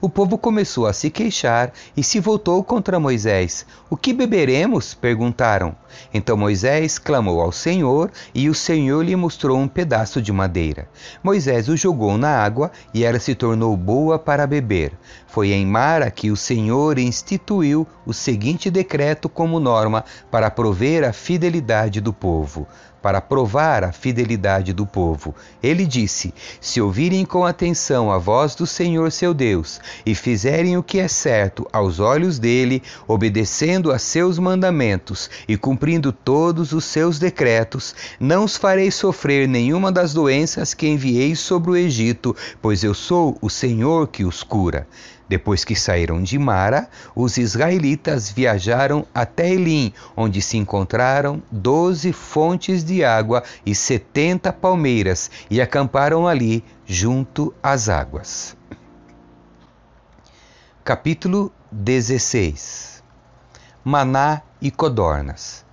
O 0.00 0.08
povo 0.08 0.38
começou 0.38 0.86
a 0.86 0.92
se 0.92 1.10
queixar 1.10 1.72
e 1.96 2.02
se 2.02 2.20
voltou 2.20 2.62
contra 2.64 3.00
Moisés. 3.00 3.66
O 3.88 3.96
que 3.96 4.12
beberemos? 4.12 4.94
perguntaram. 4.94 5.74
Então 6.12 6.36
Moisés 6.36 6.98
clamou 6.98 7.40
ao 7.40 7.52
Senhor 7.52 8.10
e 8.34 8.48
o 8.48 8.54
Senhor 8.54 9.04
lhe 9.04 9.16
mostrou 9.16 9.58
um 9.58 9.68
pedaço 9.68 10.22
de 10.22 10.32
madeira. 10.32 10.88
Moisés 11.22 11.68
o 11.68 11.76
jogou 11.76 12.16
na 12.16 12.30
água 12.30 12.70
e 12.94 13.04
ela 13.04 13.18
se 13.18 13.34
tornou 13.34 13.76
boa 13.76 14.18
para 14.18 14.46
beber. 14.46 14.92
Foi 15.26 15.52
em 15.52 15.66
Mara 15.66 16.10
que 16.10 16.30
o 16.30 16.36
Senhor 16.36 16.98
instituiu 16.98 17.86
o 18.06 18.12
seguinte 18.12 18.70
decreto 18.70 19.28
como 19.28 19.60
norma 19.60 20.04
para 20.30 20.50
prover 20.50 21.04
a 21.04 21.12
fidelidade 21.12 22.00
do 22.00 22.12
povo 22.12 22.66
para 23.02 23.20
provar 23.20 23.84
a 23.84 23.92
fidelidade 23.92 24.72
do 24.72 24.86
povo. 24.86 25.34
Ele 25.62 25.86
disse: 25.86 26.34
Se 26.60 26.80
ouvirem 26.80 27.24
com 27.24 27.44
atenção 27.44 28.10
a 28.10 28.18
voz 28.18 28.54
do 28.54 28.66
Senhor 28.66 29.10
seu 29.10 29.32
Deus 29.32 29.80
e 30.04 30.14
fizerem 30.14 30.76
o 30.76 30.82
que 30.82 30.98
é 30.98 31.08
certo 31.08 31.66
aos 31.72 32.00
olhos 32.00 32.38
dele, 32.38 32.82
obedecendo 33.06 33.90
a 33.92 33.98
seus 33.98 34.38
mandamentos 34.38 35.30
e 35.48 35.56
cumprindo 35.56 36.12
todos 36.12 36.72
os 36.72 36.84
seus 36.84 37.18
decretos, 37.18 37.94
não 38.18 38.44
os 38.44 38.56
farei 38.56 38.90
sofrer 38.90 39.48
nenhuma 39.48 39.90
das 39.90 40.12
doenças 40.12 40.74
que 40.74 40.88
enviei 40.88 41.34
sobre 41.34 41.70
o 41.70 41.76
Egito, 41.76 42.36
pois 42.60 42.84
eu 42.84 42.94
sou 42.94 43.36
o 43.40 43.48
Senhor 43.48 44.08
que 44.08 44.24
os 44.24 44.42
cura. 44.42 44.86
Depois 45.30 45.64
que 45.64 45.76
saíram 45.76 46.20
de 46.20 46.36
Mara, 46.36 46.88
os 47.14 47.36
israelitas 47.36 48.28
viajaram 48.28 49.06
até 49.14 49.48
Elim, 49.48 49.92
onde 50.16 50.42
se 50.42 50.56
encontraram 50.56 51.40
doze 51.52 52.12
fontes 52.12 52.82
de 52.82 53.04
água 53.04 53.44
e 53.64 53.72
setenta 53.72 54.52
palmeiras, 54.52 55.30
e 55.48 55.60
acamparam 55.60 56.26
ali 56.26 56.64
junto 56.84 57.54
às 57.62 57.88
águas. 57.88 58.56
Capítulo 60.82 61.52
16 61.70 63.00
Maná 63.84 64.42
e 64.60 64.68
codornas 64.68 65.64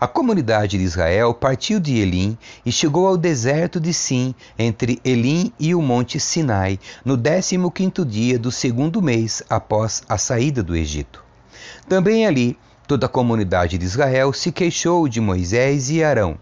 a 0.00 0.06
comunidade 0.06 0.76
de 0.76 0.84
Israel 0.84 1.32
partiu 1.32 1.78
de 1.78 1.98
Elim 1.98 2.36
e 2.66 2.72
chegou 2.72 3.06
ao 3.06 3.16
deserto 3.16 3.78
de 3.78 3.94
Sim, 3.94 4.34
entre 4.58 5.00
Elim 5.04 5.52
e 5.58 5.74
o 5.74 5.80
monte 5.80 6.18
Sinai, 6.18 6.78
no 7.04 7.16
décimo 7.16 7.70
quinto 7.70 8.04
dia 8.04 8.38
do 8.38 8.50
segundo 8.50 9.00
mês 9.00 9.42
após 9.48 10.02
a 10.08 10.18
saída 10.18 10.62
do 10.62 10.74
Egito. 10.74 11.24
Também 11.88 12.26
ali, 12.26 12.58
toda 12.86 13.06
a 13.06 13.08
comunidade 13.08 13.78
de 13.78 13.84
Israel 13.84 14.32
se 14.32 14.50
queixou 14.50 15.08
de 15.08 15.20
Moisés 15.20 15.90
e 15.90 16.02
Arão. 16.02 16.36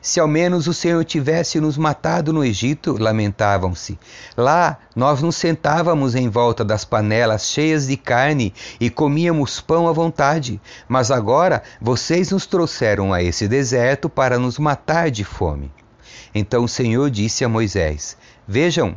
Se 0.00 0.20
ao 0.20 0.28
menos 0.28 0.66
o 0.66 0.74
Senhor 0.74 1.04
tivesse 1.04 1.60
nos 1.60 1.76
matado 1.76 2.32
no 2.32 2.44
Egito, 2.44 2.96
lamentavam-se. 2.98 3.98
Lá 4.36 4.78
nós 4.94 5.22
nos 5.22 5.36
sentávamos 5.36 6.14
em 6.14 6.28
volta 6.28 6.64
das 6.64 6.84
panelas 6.84 7.46
cheias 7.46 7.86
de 7.86 7.96
carne 7.96 8.52
e 8.80 8.90
comíamos 8.90 9.60
pão 9.60 9.88
à 9.88 9.92
vontade. 9.92 10.60
Mas 10.88 11.10
agora 11.10 11.62
vocês 11.80 12.30
nos 12.30 12.46
trouxeram 12.46 13.12
a 13.12 13.22
esse 13.22 13.46
deserto 13.46 14.08
para 14.08 14.38
nos 14.38 14.58
matar 14.58 15.10
de 15.10 15.24
fome. 15.24 15.70
Então 16.34 16.64
o 16.64 16.68
Senhor 16.68 17.10
disse 17.10 17.44
a 17.44 17.48
Moisés: 17.48 18.16
Vejam, 18.46 18.96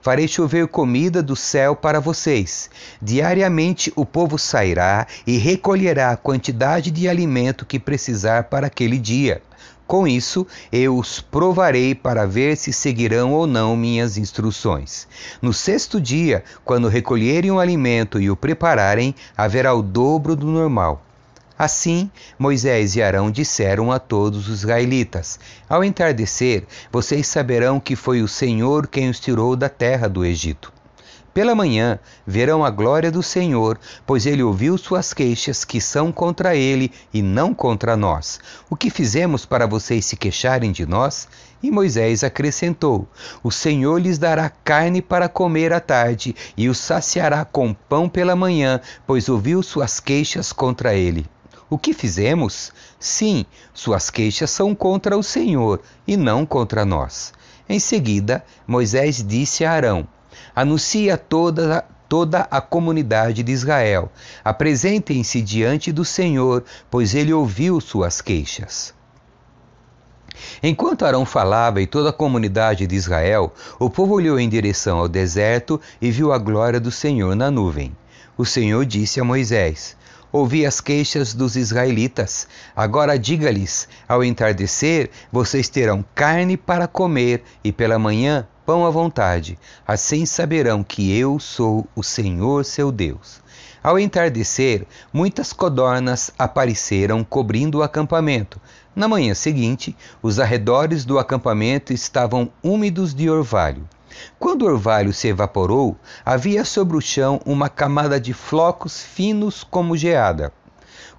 farei 0.00 0.26
chover 0.26 0.66
comida 0.66 1.22
do 1.22 1.36
céu 1.36 1.76
para 1.76 2.00
vocês. 2.00 2.68
Diariamente 3.00 3.92
o 3.94 4.04
povo 4.04 4.38
sairá 4.38 5.06
e 5.26 5.38
recolherá 5.38 6.10
a 6.10 6.16
quantidade 6.16 6.90
de 6.90 7.08
alimento 7.08 7.64
que 7.64 7.78
precisar 7.78 8.44
para 8.44 8.66
aquele 8.66 8.98
dia. 8.98 9.40
Com 9.86 10.06
isso, 10.06 10.46
eu 10.70 10.96
os 10.96 11.20
provarei 11.20 11.94
para 11.94 12.26
ver 12.26 12.56
se 12.56 12.72
seguirão 12.72 13.32
ou 13.32 13.46
não 13.46 13.76
minhas 13.76 14.16
instruções. 14.16 15.06
No 15.40 15.52
sexto 15.52 16.00
dia, 16.00 16.44
quando 16.64 16.88
recolherem 16.88 17.50
o 17.50 17.60
alimento 17.60 18.18
e 18.20 18.30
o 18.30 18.36
prepararem, 18.36 19.14
haverá 19.36 19.74
o 19.74 19.82
dobro 19.82 20.34
do 20.34 20.46
normal. 20.46 21.04
Assim, 21.58 22.10
Moisés 22.38 22.96
e 22.96 23.02
Arão 23.02 23.30
disseram 23.30 23.92
a 23.92 23.98
todos 23.98 24.48
os 24.48 24.60
israelitas: 24.60 25.38
Ao 25.68 25.84
entardecer, 25.84 26.64
vocês 26.90 27.26
saberão 27.26 27.78
que 27.78 27.94
foi 27.94 28.22
o 28.22 28.28
Senhor 28.28 28.86
quem 28.86 29.08
os 29.10 29.20
tirou 29.20 29.54
da 29.54 29.68
terra 29.68 30.08
do 30.08 30.24
Egito. 30.24 30.72
Pela 31.34 31.54
manhã 31.54 31.98
verão 32.26 32.62
a 32.62 32.68
glória 32.68 33.10
do 33.10 33.22
Senhor, 33.22 33.80
pois 34.06 34.26
ele 34.26 34.42
ouviu 34.42 34.76
suas 34.76 35.14
queixas, 35.14 35.64
que 35.64 35.80
são 35.80 36.12
contra 36.12 36.54
ele 36.54 36.92
e 37.12 37.22
não 37.22 37.54
contra 37.54 37.96
nós. 37.96 38.38
O 38.68 38.76
que 38.76 38.90
fizemos 38.90 39.46
para 39.46 39.66
vocês 39.66 40.04
se 40.04 40.14
queixarem 40.14 40.70
de 40.70 40.84
nós? 40.84 41.26
E 41.62 41.70
Moisés 41.70 42.22
acrescentou: 42.22 43.08
O 43.42 43.50
Senhor 43.50 43.98
lhes 43.98 44.18
dará 44.18 44.50
carne 44.50 45.00
para 45.00 45.26
comer 45.26 45.72
à 45.72 45.80
tarde 45.80 46.36
e 46.54 46.68
os 46.68 46.76
saciará 46.76 47.46
com 47.46 47.72
pão 47.72 48.10
pela 48.10 48.36
manhã, 48.36 48.78
pois 49.06 49.30
ouviu 49.30 49.62
suas 49.62 50.00
queixas 50.00 50.52
contra 50.52 50.94
ele. 50.94 51.24
O 51.70 51.78
que 51.78 51.94
fizemos? 51.94 52.70
Sim, 53.00 53.46
suas 53.72 54.10
queixas 54.10 54.50
são 54.50 54.74
contra 54.74 55.16
o 55.16 55.22
Senhor 55.22 55.80
e 56.06 56.14
não 56.14 56.44
contra 56.44 56.84
nós. 56.84 57.32
Em 57.66 57.78
seguida, 57.78 58.44
Moisés 58.66 59.24
disse 59.26 59.64
a 59.64 59.72
Arão: 59.72 60.06
Anuncia 60.54 61.16
toda, 61.16 61.84
toda 62.08 62.46
a 62.50 62.60
comunidade 62.60 63.42
de 63.42 63.52
Israel. 63.52 64.10
Apresentem-se 64.44 65.40
diante 65.40 65.90
do 65.90 66.04
Senhor, 66.04 66.64
pois 66.90 67.14
ele 67.14 67.32
ouviu 67.32 67.80
suas 67.80 68.20
queixas. 68.20 68.94
Enquanto 70.62 71.04
Arão 71.04 71.24
falava 71.24 71.80
e 71.80 71.86
toda 71.86 72.10
a 72.10 72.12
comunidade 72.12 72.86
de 72.86 72.94
Israel, 72.94 73.52
o 73.78 73.88
povo 73.88 74.14
olhou 74.14 74.38
em 74.38 74.48
direção 74.48 74.98
ao 74.98 75.08
deserto 75.08 75.80
e 76.00 76.10
viu 76.10 76.32
a 76.32 76.38
glória 76.38 76.80
do 76.80 76.90
Senhor 76.90 77.34
na 77.34 77.50
nuvem. 77.50 77.96
O 78.36 78.44
Senhor 78.44 78.84
disse 78.84 79.20
a 79.20 79.24
Moisés: 79.24 79.96
Ouvi 80.32 80.64
as 80.64 80.80
queixas 80.80 81.34
dos 81.34 81.56
israelitas. 81.56 82.48
Agora 82.74 83.18
diga-lhes: 83.18 83.86
ao 84.08 84.24
entardecer, 84.24 85.10
vocês 85.30 85.68
terão 85.68 86.04
carne 86.14 86.56
para 86.56 86.88
comer, 86.88 87.42
e 87.62 87.70
pela 87.70 87.98
manhã 87.98 88.46
pão 88.72 88.86
à 88.86 88.90
vontade. 88.90 89.58
Assim 89.86 90.24
saberão 90.24 90.82
que 90.82 91.14
eu 91.14 91.38
sou 91.38 91.86
o 91.94 92.02
Senhor 92.02 92.64
seu 92.64 92.90
Deus. 92.90 93.42
Ao 93.82 93.98
entardecer, 93.98 94.86
muitas 95.12 95.52
codornas 95.52 96.30
apareceram 96.38 97.22
cobrindo 97.22 97.78
o 97.78 97.82
acampamento. 97.82 98.58
Na 98.96 99.06
manhã 99.06 99.34
seguinte, 99.34 99.94
os 100.22 100.40
arredores 100.40 101.04
do 101.04 101.18
acampamento 101.18 101.92
estavam 101.92 102.50
úmidos 102.62 103.12
de 103.12 103.28
orvalho. 103.28 103.86
Quando 104.38 104.62
o 104.62 104.68
orvalho 104.68 105.12
se 105.12 105.28
evaporou, 105.28 105.94
havia 106.24 106.64
sobre 106.64 106.96
o 106.96 107.00
chão 107.02 107.42
uma 107.44 107.68
camada 107.68 108.18
de 108.18 108.32
flocos 108.32 109.02
finos 109.02 109.62
como 109.62 109.98
geada. 109.98 110.50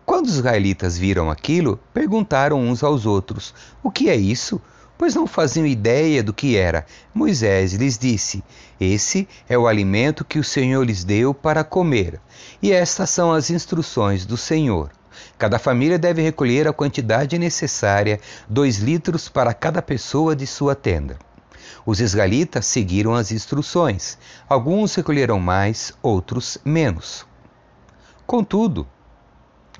Quando 0.08 0.26
os 0.26 0.38
israelitas 0.38 0.98
viram 0.98 1.30
aquilo, 1.30 1.80
perguntaram 1.94 2.60
uns 2.60 2.84
aos 2.84 3.06
outros: 3.06 3.54
O 3.84 3.92
que 3.92 4.10
é 4.10 4.16
isso? 4.16 4.60
Pois 4.98 5.16
não 5.16 5.28
faziam 5.28 5.66
ideia 5.66 6.24
do 6.24 6.34
que 6.34 6.56
era. 6.56 6.86
Moisés 7.14 7.74
lhes 7.74 7.98
disse: 7.98 8.44
Esse 8.80 9.28
é 9.48 9.58
o 9.58 9.68
alimento 9.68 10.26
que 10.26 10.40
o 10.40 10.44
Senhor 10.44 10.84
lhes 10.84 11.04
deu 11.04 11.34
para 11.34 11.64
comer, 11.64 12.20
e 12.62 12.72
estas 12.72 13.10
são 13.10 13.32
as 13.32 13.50
instruções 13.50 14.26
do 14.26 14.38
Senhor. 14.38 14.92
Cada 15.38 15.60
família 15.60 16.00
deve 16.00 16.22
recolher 16.22 16.68
a 16.68 16.74
quantidade 16.74 17.38
necessária, 17.38 18.20
dois 18.48 18.78
litros 18.78 19.30
para 19.30 19.54
cada 19.54 19.82
pessoa 19.82 20.36
de 20.36 20.48
sua 20.48 20.76
tenda. 20.76 21.18
Os 21.86 22.00
israelitas 22.00 22.66
seguiram 22.66 23.14
as 23.14 23.32
instruções. 23.32 24.18
Alguns 24.48 24.96
recolheram 24.96 25.40
mais, 25.40 25.94
outros 26.02 26.58
menos. 26.64 27.26
Contudo, 28.26 28.88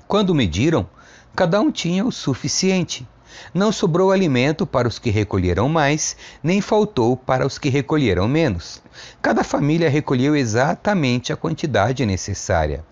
quando 0.06 0.34
mediram, 0.34 0.88
cada 1.34 1.60
um 1.60 1.72
tinha 1.72 2.04
o 2.04 2.12
suficiente. 2.12 3.08
Não 3.52 3.72
sobrou 3.72 4.10
alimento 4.10 4.66
para 4.66 4.88
os 4.88 4.98
que 4.98 5.10
recolheram 5.10 5.68
mais, 5.68 6.16
nem 6.42 6.60
faltou 6.60 7.16
para 7.16 7.46
os 7.46 7.58
que 7.58 7.68
recolheram 7.68 8.28
menos. 8.28 8.82
Cada 9.20 9.44
família 9.44 9.88
recolheu 9.88 10.36
exatamente 10.36 11.32
a 11.32 11.36
quantidade 11.36 12.04
necessária. 12.04 12.84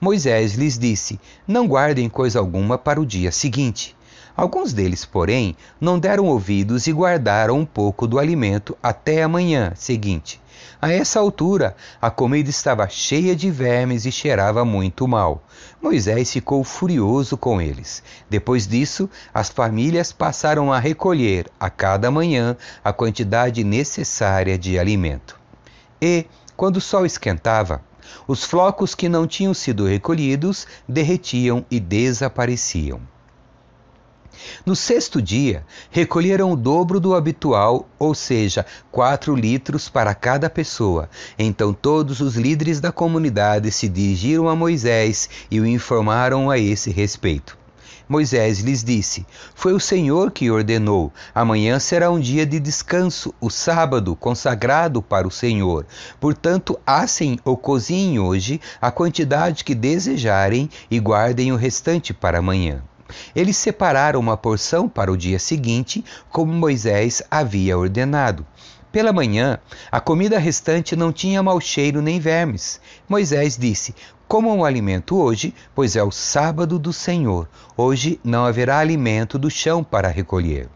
Moisés 0.00 0.54
lhes 0.54 0.78
disse: 0.78 1.18
Não 1.46 1.66
guardem 1.66 2.08
coisa 2.08 2.38
alguma 2.38 2.76
para 2.76 3.00
o 3.00 3.06
dia 3.06 3.30
seguinte. 3.30 3.96
Alguns 4.36 4.72
deles, 4.72 5.04
porém, 5.04 5.56
não 5.80 5.98
deram 5.98 6.26
ouvidos 6.26 6.86
e 6.86 6.92
guardaram 6.92 7.58
um 7.58 7.66
pouco 7.66 8.06
do 8.06 8.18
alimento 8.18 8.76
até 8.82 9.22
a 9.22 9.28
manhã 9.28 9.72
seguinte. 9.74 10.40
A 10.80 10.92
essa 10.92 11.20
altura, 11.20 11.76
a 12.00 12.10
comida 12.10 12.48
estava 12.48 12.88
cheia 12.88 13.36
de 13.36 13.50
vermes 13.50 14.06
e 14.06 14.12
cheirava 14.12 14.64
muito 14.64 15.06
mal. 15.06 15.42
Moisés 15.80 16.32
ficou 16.32 16.64
furioso 16.64 17.36
com 17.36 17.60
eles. 17.60 18.02
Depois 18.28 18.66
disso, 18.66 19.08
as 19.32 19.50
famílias 19.50 20.12
passaram 20.12 20.72
a 20.72 20.78
recolher 20.78 21.50
a 21.58 21.68
cada 21.68 22.10
manhã 22.10 22.56
a 22.82 22.92
quantidade 22.92 23.62
necessária 23.62 24.56
de 24.56 24.78
alimento. 24.78 25.38
E, 26.00 26.26
quando 26.56 26.78
o 26.78 26.80
sol 26.80 27.04
esquentava, 27.04 27.82
os 28.26 28.44
flocos 28.44 28.94
que 28.94 29.08
não 29.08 29.26
tinham 29.26 29.54
sido 29.54 29.86
recolhidos 29.86 30.66
derretiam 30.88 31.64
e 31.70 31.78
desapareciam. 31.78 33.00
No 34.64 34.76
sexto 34.76 35.20
dia, 35.20 35.64
recolheram 35.90 36.52
o 36.52 36.56
dobro 36.56 37.00
do 37.00 37.14
habitual, 37.14 37.88
ou 37.98 38.14
seja, 38.14 38.64
quatro 38.90 39.34
litros 39.34 39.88
para 39.88 40.14
cada 40.14 40.50
pessoa. 40.50 41.08
Então 41.38 41.72
todos 41.72 42.20
os 42.20 42.36
líderes 42.36 42.80
da 42.80 42.92
comunidade 42.92 43.70
se 43.70 43.88
dirigiram 43.88 44.48
a 44.48 44.56
Moisés 44.56 45.28
e 45.50 45.60
o 45.60 45.66
informaram 45.66 46.50
a 46.50 46.58
esse 46.58 46.90
respeito. 46.90 47.60
Moisés 48.10 48.58
lhes 48.58 48.82
disse: 48.82 49.24
Foi 49.54 49.72
o 49.72 49.78
Senhor 49.78 50.32
que 50.32 50.50
ordenou. 50.50 51.12
Amanhã 51.32 51.78
será 51.78 52.10
um 52.10 52.18
dia 52.18 52.44
de 52.44 52.58
descanso, 52.58 53.32
o 53.40 53.48
sábado, 53.48 54.16
consagrado 54.16 55.00
para 55.00 55.28
o 55.28 55.30
Senhor. 55.30 55.86
Portanto, 56.18 56.76
assem 56.84 57.38
ou 57.44 57.56
cozinhem 57.56 58.18
hoje 58.18 58.60
a 58.80 58.90
quantidade 58.90 59.62
que 59.62 59.76
desejarem 59.76 60.68
e 60.90 60.98
guardem 60.98 61.52
o 61.52 61.56
restante 61.56 62.12
para 62.12 62.38
amanhã. 62.38 62.82
Eles 63.34 63.56
separaram 63.56 64.20
uma 64.20 64.36
porção 64.36 64.88
para 64.88 65.12
o 65.12 65.16
dia 65.16 65.38
seguinte, 65.38 66.04
como 66.30 66.52
Moisés 66.52 67.22
havia 67.30 67.76
ordenado. 67.76 68.46
Pela 68.92 69.12
manhã, 69.12 69.58
a 69.90 70.00
comida 70.00 70.38
restante 70.38 70.96
não 70.96 71.12
tinha 71.12 71.42
mau 71.42 71.60
cheiro 71.60 72.02
nem 72.02 72.18
vermes. 72.18 72.80
Moisés 73.08 73.56
disse: 73.56 73.94
Comam 74.26 74.58
o 74.58 74.64
alimento 74.64 75.16
hoje, 75.16 75.54
pois 75.74 75.94
é 75.94 76.02
o 76.02 76.10
sábado 76.10 76.78
do 76.78 76.92
Senhor. 76.92 77.48
Hoje 77.76 78.20
não 78.24 78.44
haverá 78.44 78.78
alimento 78.78 79.38
do 79.38 79.50
chão 79.50 79.84
para 79.84 80.08
recolher. 80.08 80.68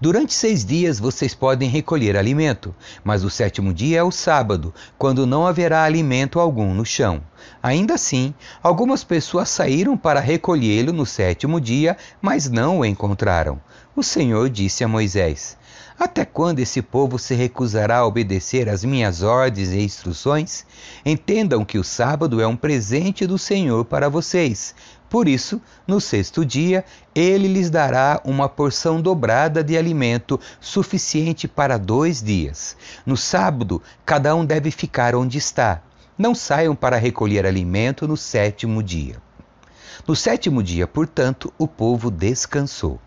Durante 0.00 0.34
seis 0.34 0.64
dias 0.64 0.98
vocês 0.98 1.34
podem 1.34 1.68
recolher 1.68 2.16
alimento, 2.16 2.74
mas 3.02 3.24
o 3.24 3.30
sétimo 3.30 3.72
dia 3.72 3.98
é 3.98 4.02
o 4.02 4.10
sábado, 4.10 4.74
quando 4.98 5.26
não 5.26 5.46
haverá 5.46 5.84
alimento 5.84 6.38
algum 6.40 6.74
no 6.74 6.84
chão. 6.84 7.22
Ainda 7.62 7.94
assim, 7.94 8.34
algumas 8.62 9.04
pessoas 9.04 9.48
saíram 9.48 9.96
para 9.96 10.20
recolhê-lo 10.20 10.92
no 10.92 11.06
sétimo 11.06 11.60
dia, 11.60 11.96
mas 12.20 12.50
não 12.50 12.80
o 12.80 12.84
encontraram. 12.84 13.60
O 13.96 14.02
Senhor 14.02 14.48
disse 14.50 14.82
a 14.82 14.88
Moisés: 14.88 15.56
até 15.98 16.24
quando 16.24 16.58
esse 16.58 16.82
povo 16.82 17.20
se 17.20 17.34
recusará 17.34 17.98
a 17.98 18.06
obedecer 18.06 18.68
às 18.68 18.84
minhas 18.84 19.22
ordens 19.22 19.70
e 19.70 19.80
instruções? 19.80 20.66
Entendam 21.06 21.64
que 21.64 21.78
o 21.78 21.84
sábado 21.84 22.40
é 22.40 22.46
um 22.46 22.56
presente 22.56 23.26
do 23.26 23.38
Senhor 23.38 23.84
para 23.84 24.08
vocês. 24.08 24.74
Por 25.08 25.28
isso, 25.28 25.60
no 25.86 26.00
sexto 26.00 26.44
dia, 26.44 26.84
ele 27.14 27.46
lhes 27.46 27.70
dará 27.70 28.20
uma 28.24 28.48
porção 28.48 29.00
dobrada 29.00 29.62
de 29.62 29.76
alimento 29.76 30.40
suficiente 30.60 31.46
para 31.46 31.78
dois 31.78 32.22
dias. 32.22 32.76
No 33.06 33.16
sábado, 33.16 33.80
cada 34.04 34.34
um 34.34 34.44
deve 34.44 34.70
ficar 34.70 35.14
onde 35.14 35.38
está. 35.38 35.82
Não 36.18 36.34
saiam 36.34 36.74
para 36.74 36.96
recolher 36.96 37.46
alimento 37.46 38.08
no 38.08 38.16
sétimo 38.16 38.82
dia. 38.82 39.16
No 40.06 40.16
sétimo 40.16 40.62
dia, 40.62 40.86
portanto, 40.86 41.52
o 41.56 41.68
povo 41.68 42.10
descansou. 42.10 43.00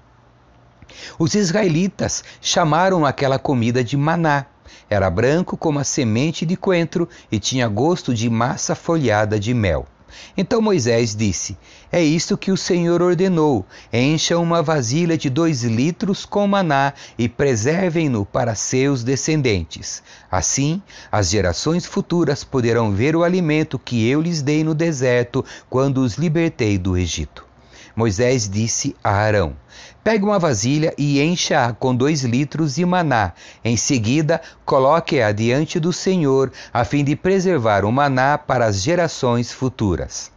Os 1.19 1.35
israelitas 1.35 2.23
chamaram 2.41 3.05
aquela 3.05 3.37
comida 3.37 3.83
de 3.83 3.97
maná. 3.97 4.45
Era 4.89 5.09
branco 5.09 5.57
como 5.57 5.79
a 5.79 5.83
semente 5.83 6.45
de 6.45 6.55
coentro 6.55 7.07
e 7.31 7.39
tinha 7.39 7.67
gosto 7.67 8.13
de 8.13 8.29
massa 8.29 8.73
folhada 8.73 9.39
de 9.39 9.53
mel. 9.53 9.85
Então 10.35 10.61
Moisés 10.61 11.15
disse: 11.15 11.57
É 11.91 12.01
isto 12.01 12.37
que 12.37 12.51
o 12.51 12.57
Senhor 12.57 13.01
ordenou: 13.01 13.65
encham 13.91 14.41
uma 14.41 14.61
vasilha 14.61 15.17
de 15.17 15.29
dois 15.29 15.63
litros 15.63 16.25
com 16.25 16.47
maná 16.47 16.93
e 17.17 17.27
preservem-no 17.29 18.25
para 18.25 18.55
seus 18.55 19.03
descendentes. 19.03 20.03
Assim, 20.31 20.81
as 21.11 21.29
gerações 21.29 21.85
futuras 21.85 22.43
poderão 22.43 22.91
ver 22.91 23.15
o 23.15 23.23
alimento 23.23 23.79
que 23.79 24.07
eu 24.07 24.21
lhes 24.21 24.41
dei 24.41 24.63
no 24.63 24.73
deserto 24.73 25.43
quando 25.69 25.99
os 25.99 26.15
libertei 26.15 26.77
do 26.77 26.97
Egito. 26.97 27.45
Moisés 27.95 28.47
disse 28.47 28.95
a 29.03 29.09
Arão: 29.09 29.55
Pegue 30.07 30.23
uma 30.23 30.39
vasilha 30.39 30.93
e 30.97 31.21
encha-a 31.21 31.73
com 31.73 31.93
dois 31.93 32.23
litros 32.23 32.75
de 32.75 32.85
maná. 32.85 33.33
Em 33.61 33.75
seguida, 33.75 34.41
coloque-a 34.63 35.33
diante 35.33 35.81
do 35.81 35.91
Senhor, 35.91 36.49
a 36.73 36.85
fim 36.85 37.03
de 37.03 37.13
preservar 37.13 37.83
o 37.83 37.91
maná 37.91 38.37
para 38.37 38.67
as 38.67 38.81
gerações 38.81 39.51
futuras. 39.51 40.31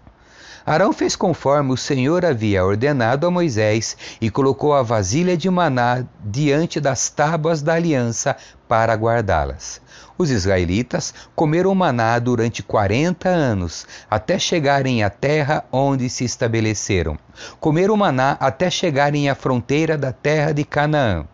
Arão 0.70 0.92
fez 0.92 1.16
conforme 1.16 1.72
o 1.72 1.76
Senhor 1.76 2.24
havia 2.24 2.64
ordenado 2.64 3.26
a 3.26 3.30
Moisés 3.30 3.96
e 4.20 4.30
colocou 4.30 4.72
a 4.72 4.85
vasilha 4.85 5.37
de 5.37 5.50
maná 5.50 6.04
diante 6.24 6.78
das 6.78 7.11
tábuas 7.11 7.61
da 7.61 7.74
aliança 7.74 8.37
para 8.68 8.94
guardá-las. 8.94 9.80
Os 10.16 10.30
israelitas 10.30 11.12
comeram 11.35 11.74
maná 11.74 12.16
durante 12.20 12.62
quarenta 12.62 13.28
anos, 13.28 13.85
até 14.09 14.38
chegarem 14.38 15.02
à 15.02 15.11
terra 15.11 15.64
onde 15.72 16.09
se 16.09 16.24
estabeleceram. 16.24 17.18
Comeram 17.59 17.96
maná 17.96 18.37
até 18.38 18.70
chegarem 18.70 19.28
à 19.28 19.35
fronteira 19.35 19.98
da 19.98 20.12
terra 20.12 20.52
de 20.52 20.62
Canaã. 20.64 21.26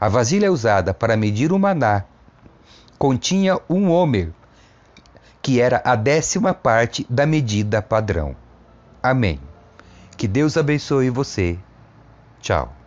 A 0.00 0.08
vasilha 0.08 0.50
usada 0.50 0.92
para 0.92 1.16
medir 1.16 1.52
o 1.52 1.60
maná 1.60 2.02
continha 2.98 3.56
um 3.70 3.88
homer, 3.88 4.32
que 5.40 5.60
era 5.60 5.80
a 5.84 5.94
décima 5.94 6.52
parte 6.52 7.06
da 7.08 7.24
medida 7.24 7.80
padrão. 7.80 8.34
Amém. 9.02 9.40
Que 10.16 10.28
Deus 10.28 10.56
abençoe 10.56 11.10
você. 11.10 11.58
Tchau. 12.40 12.79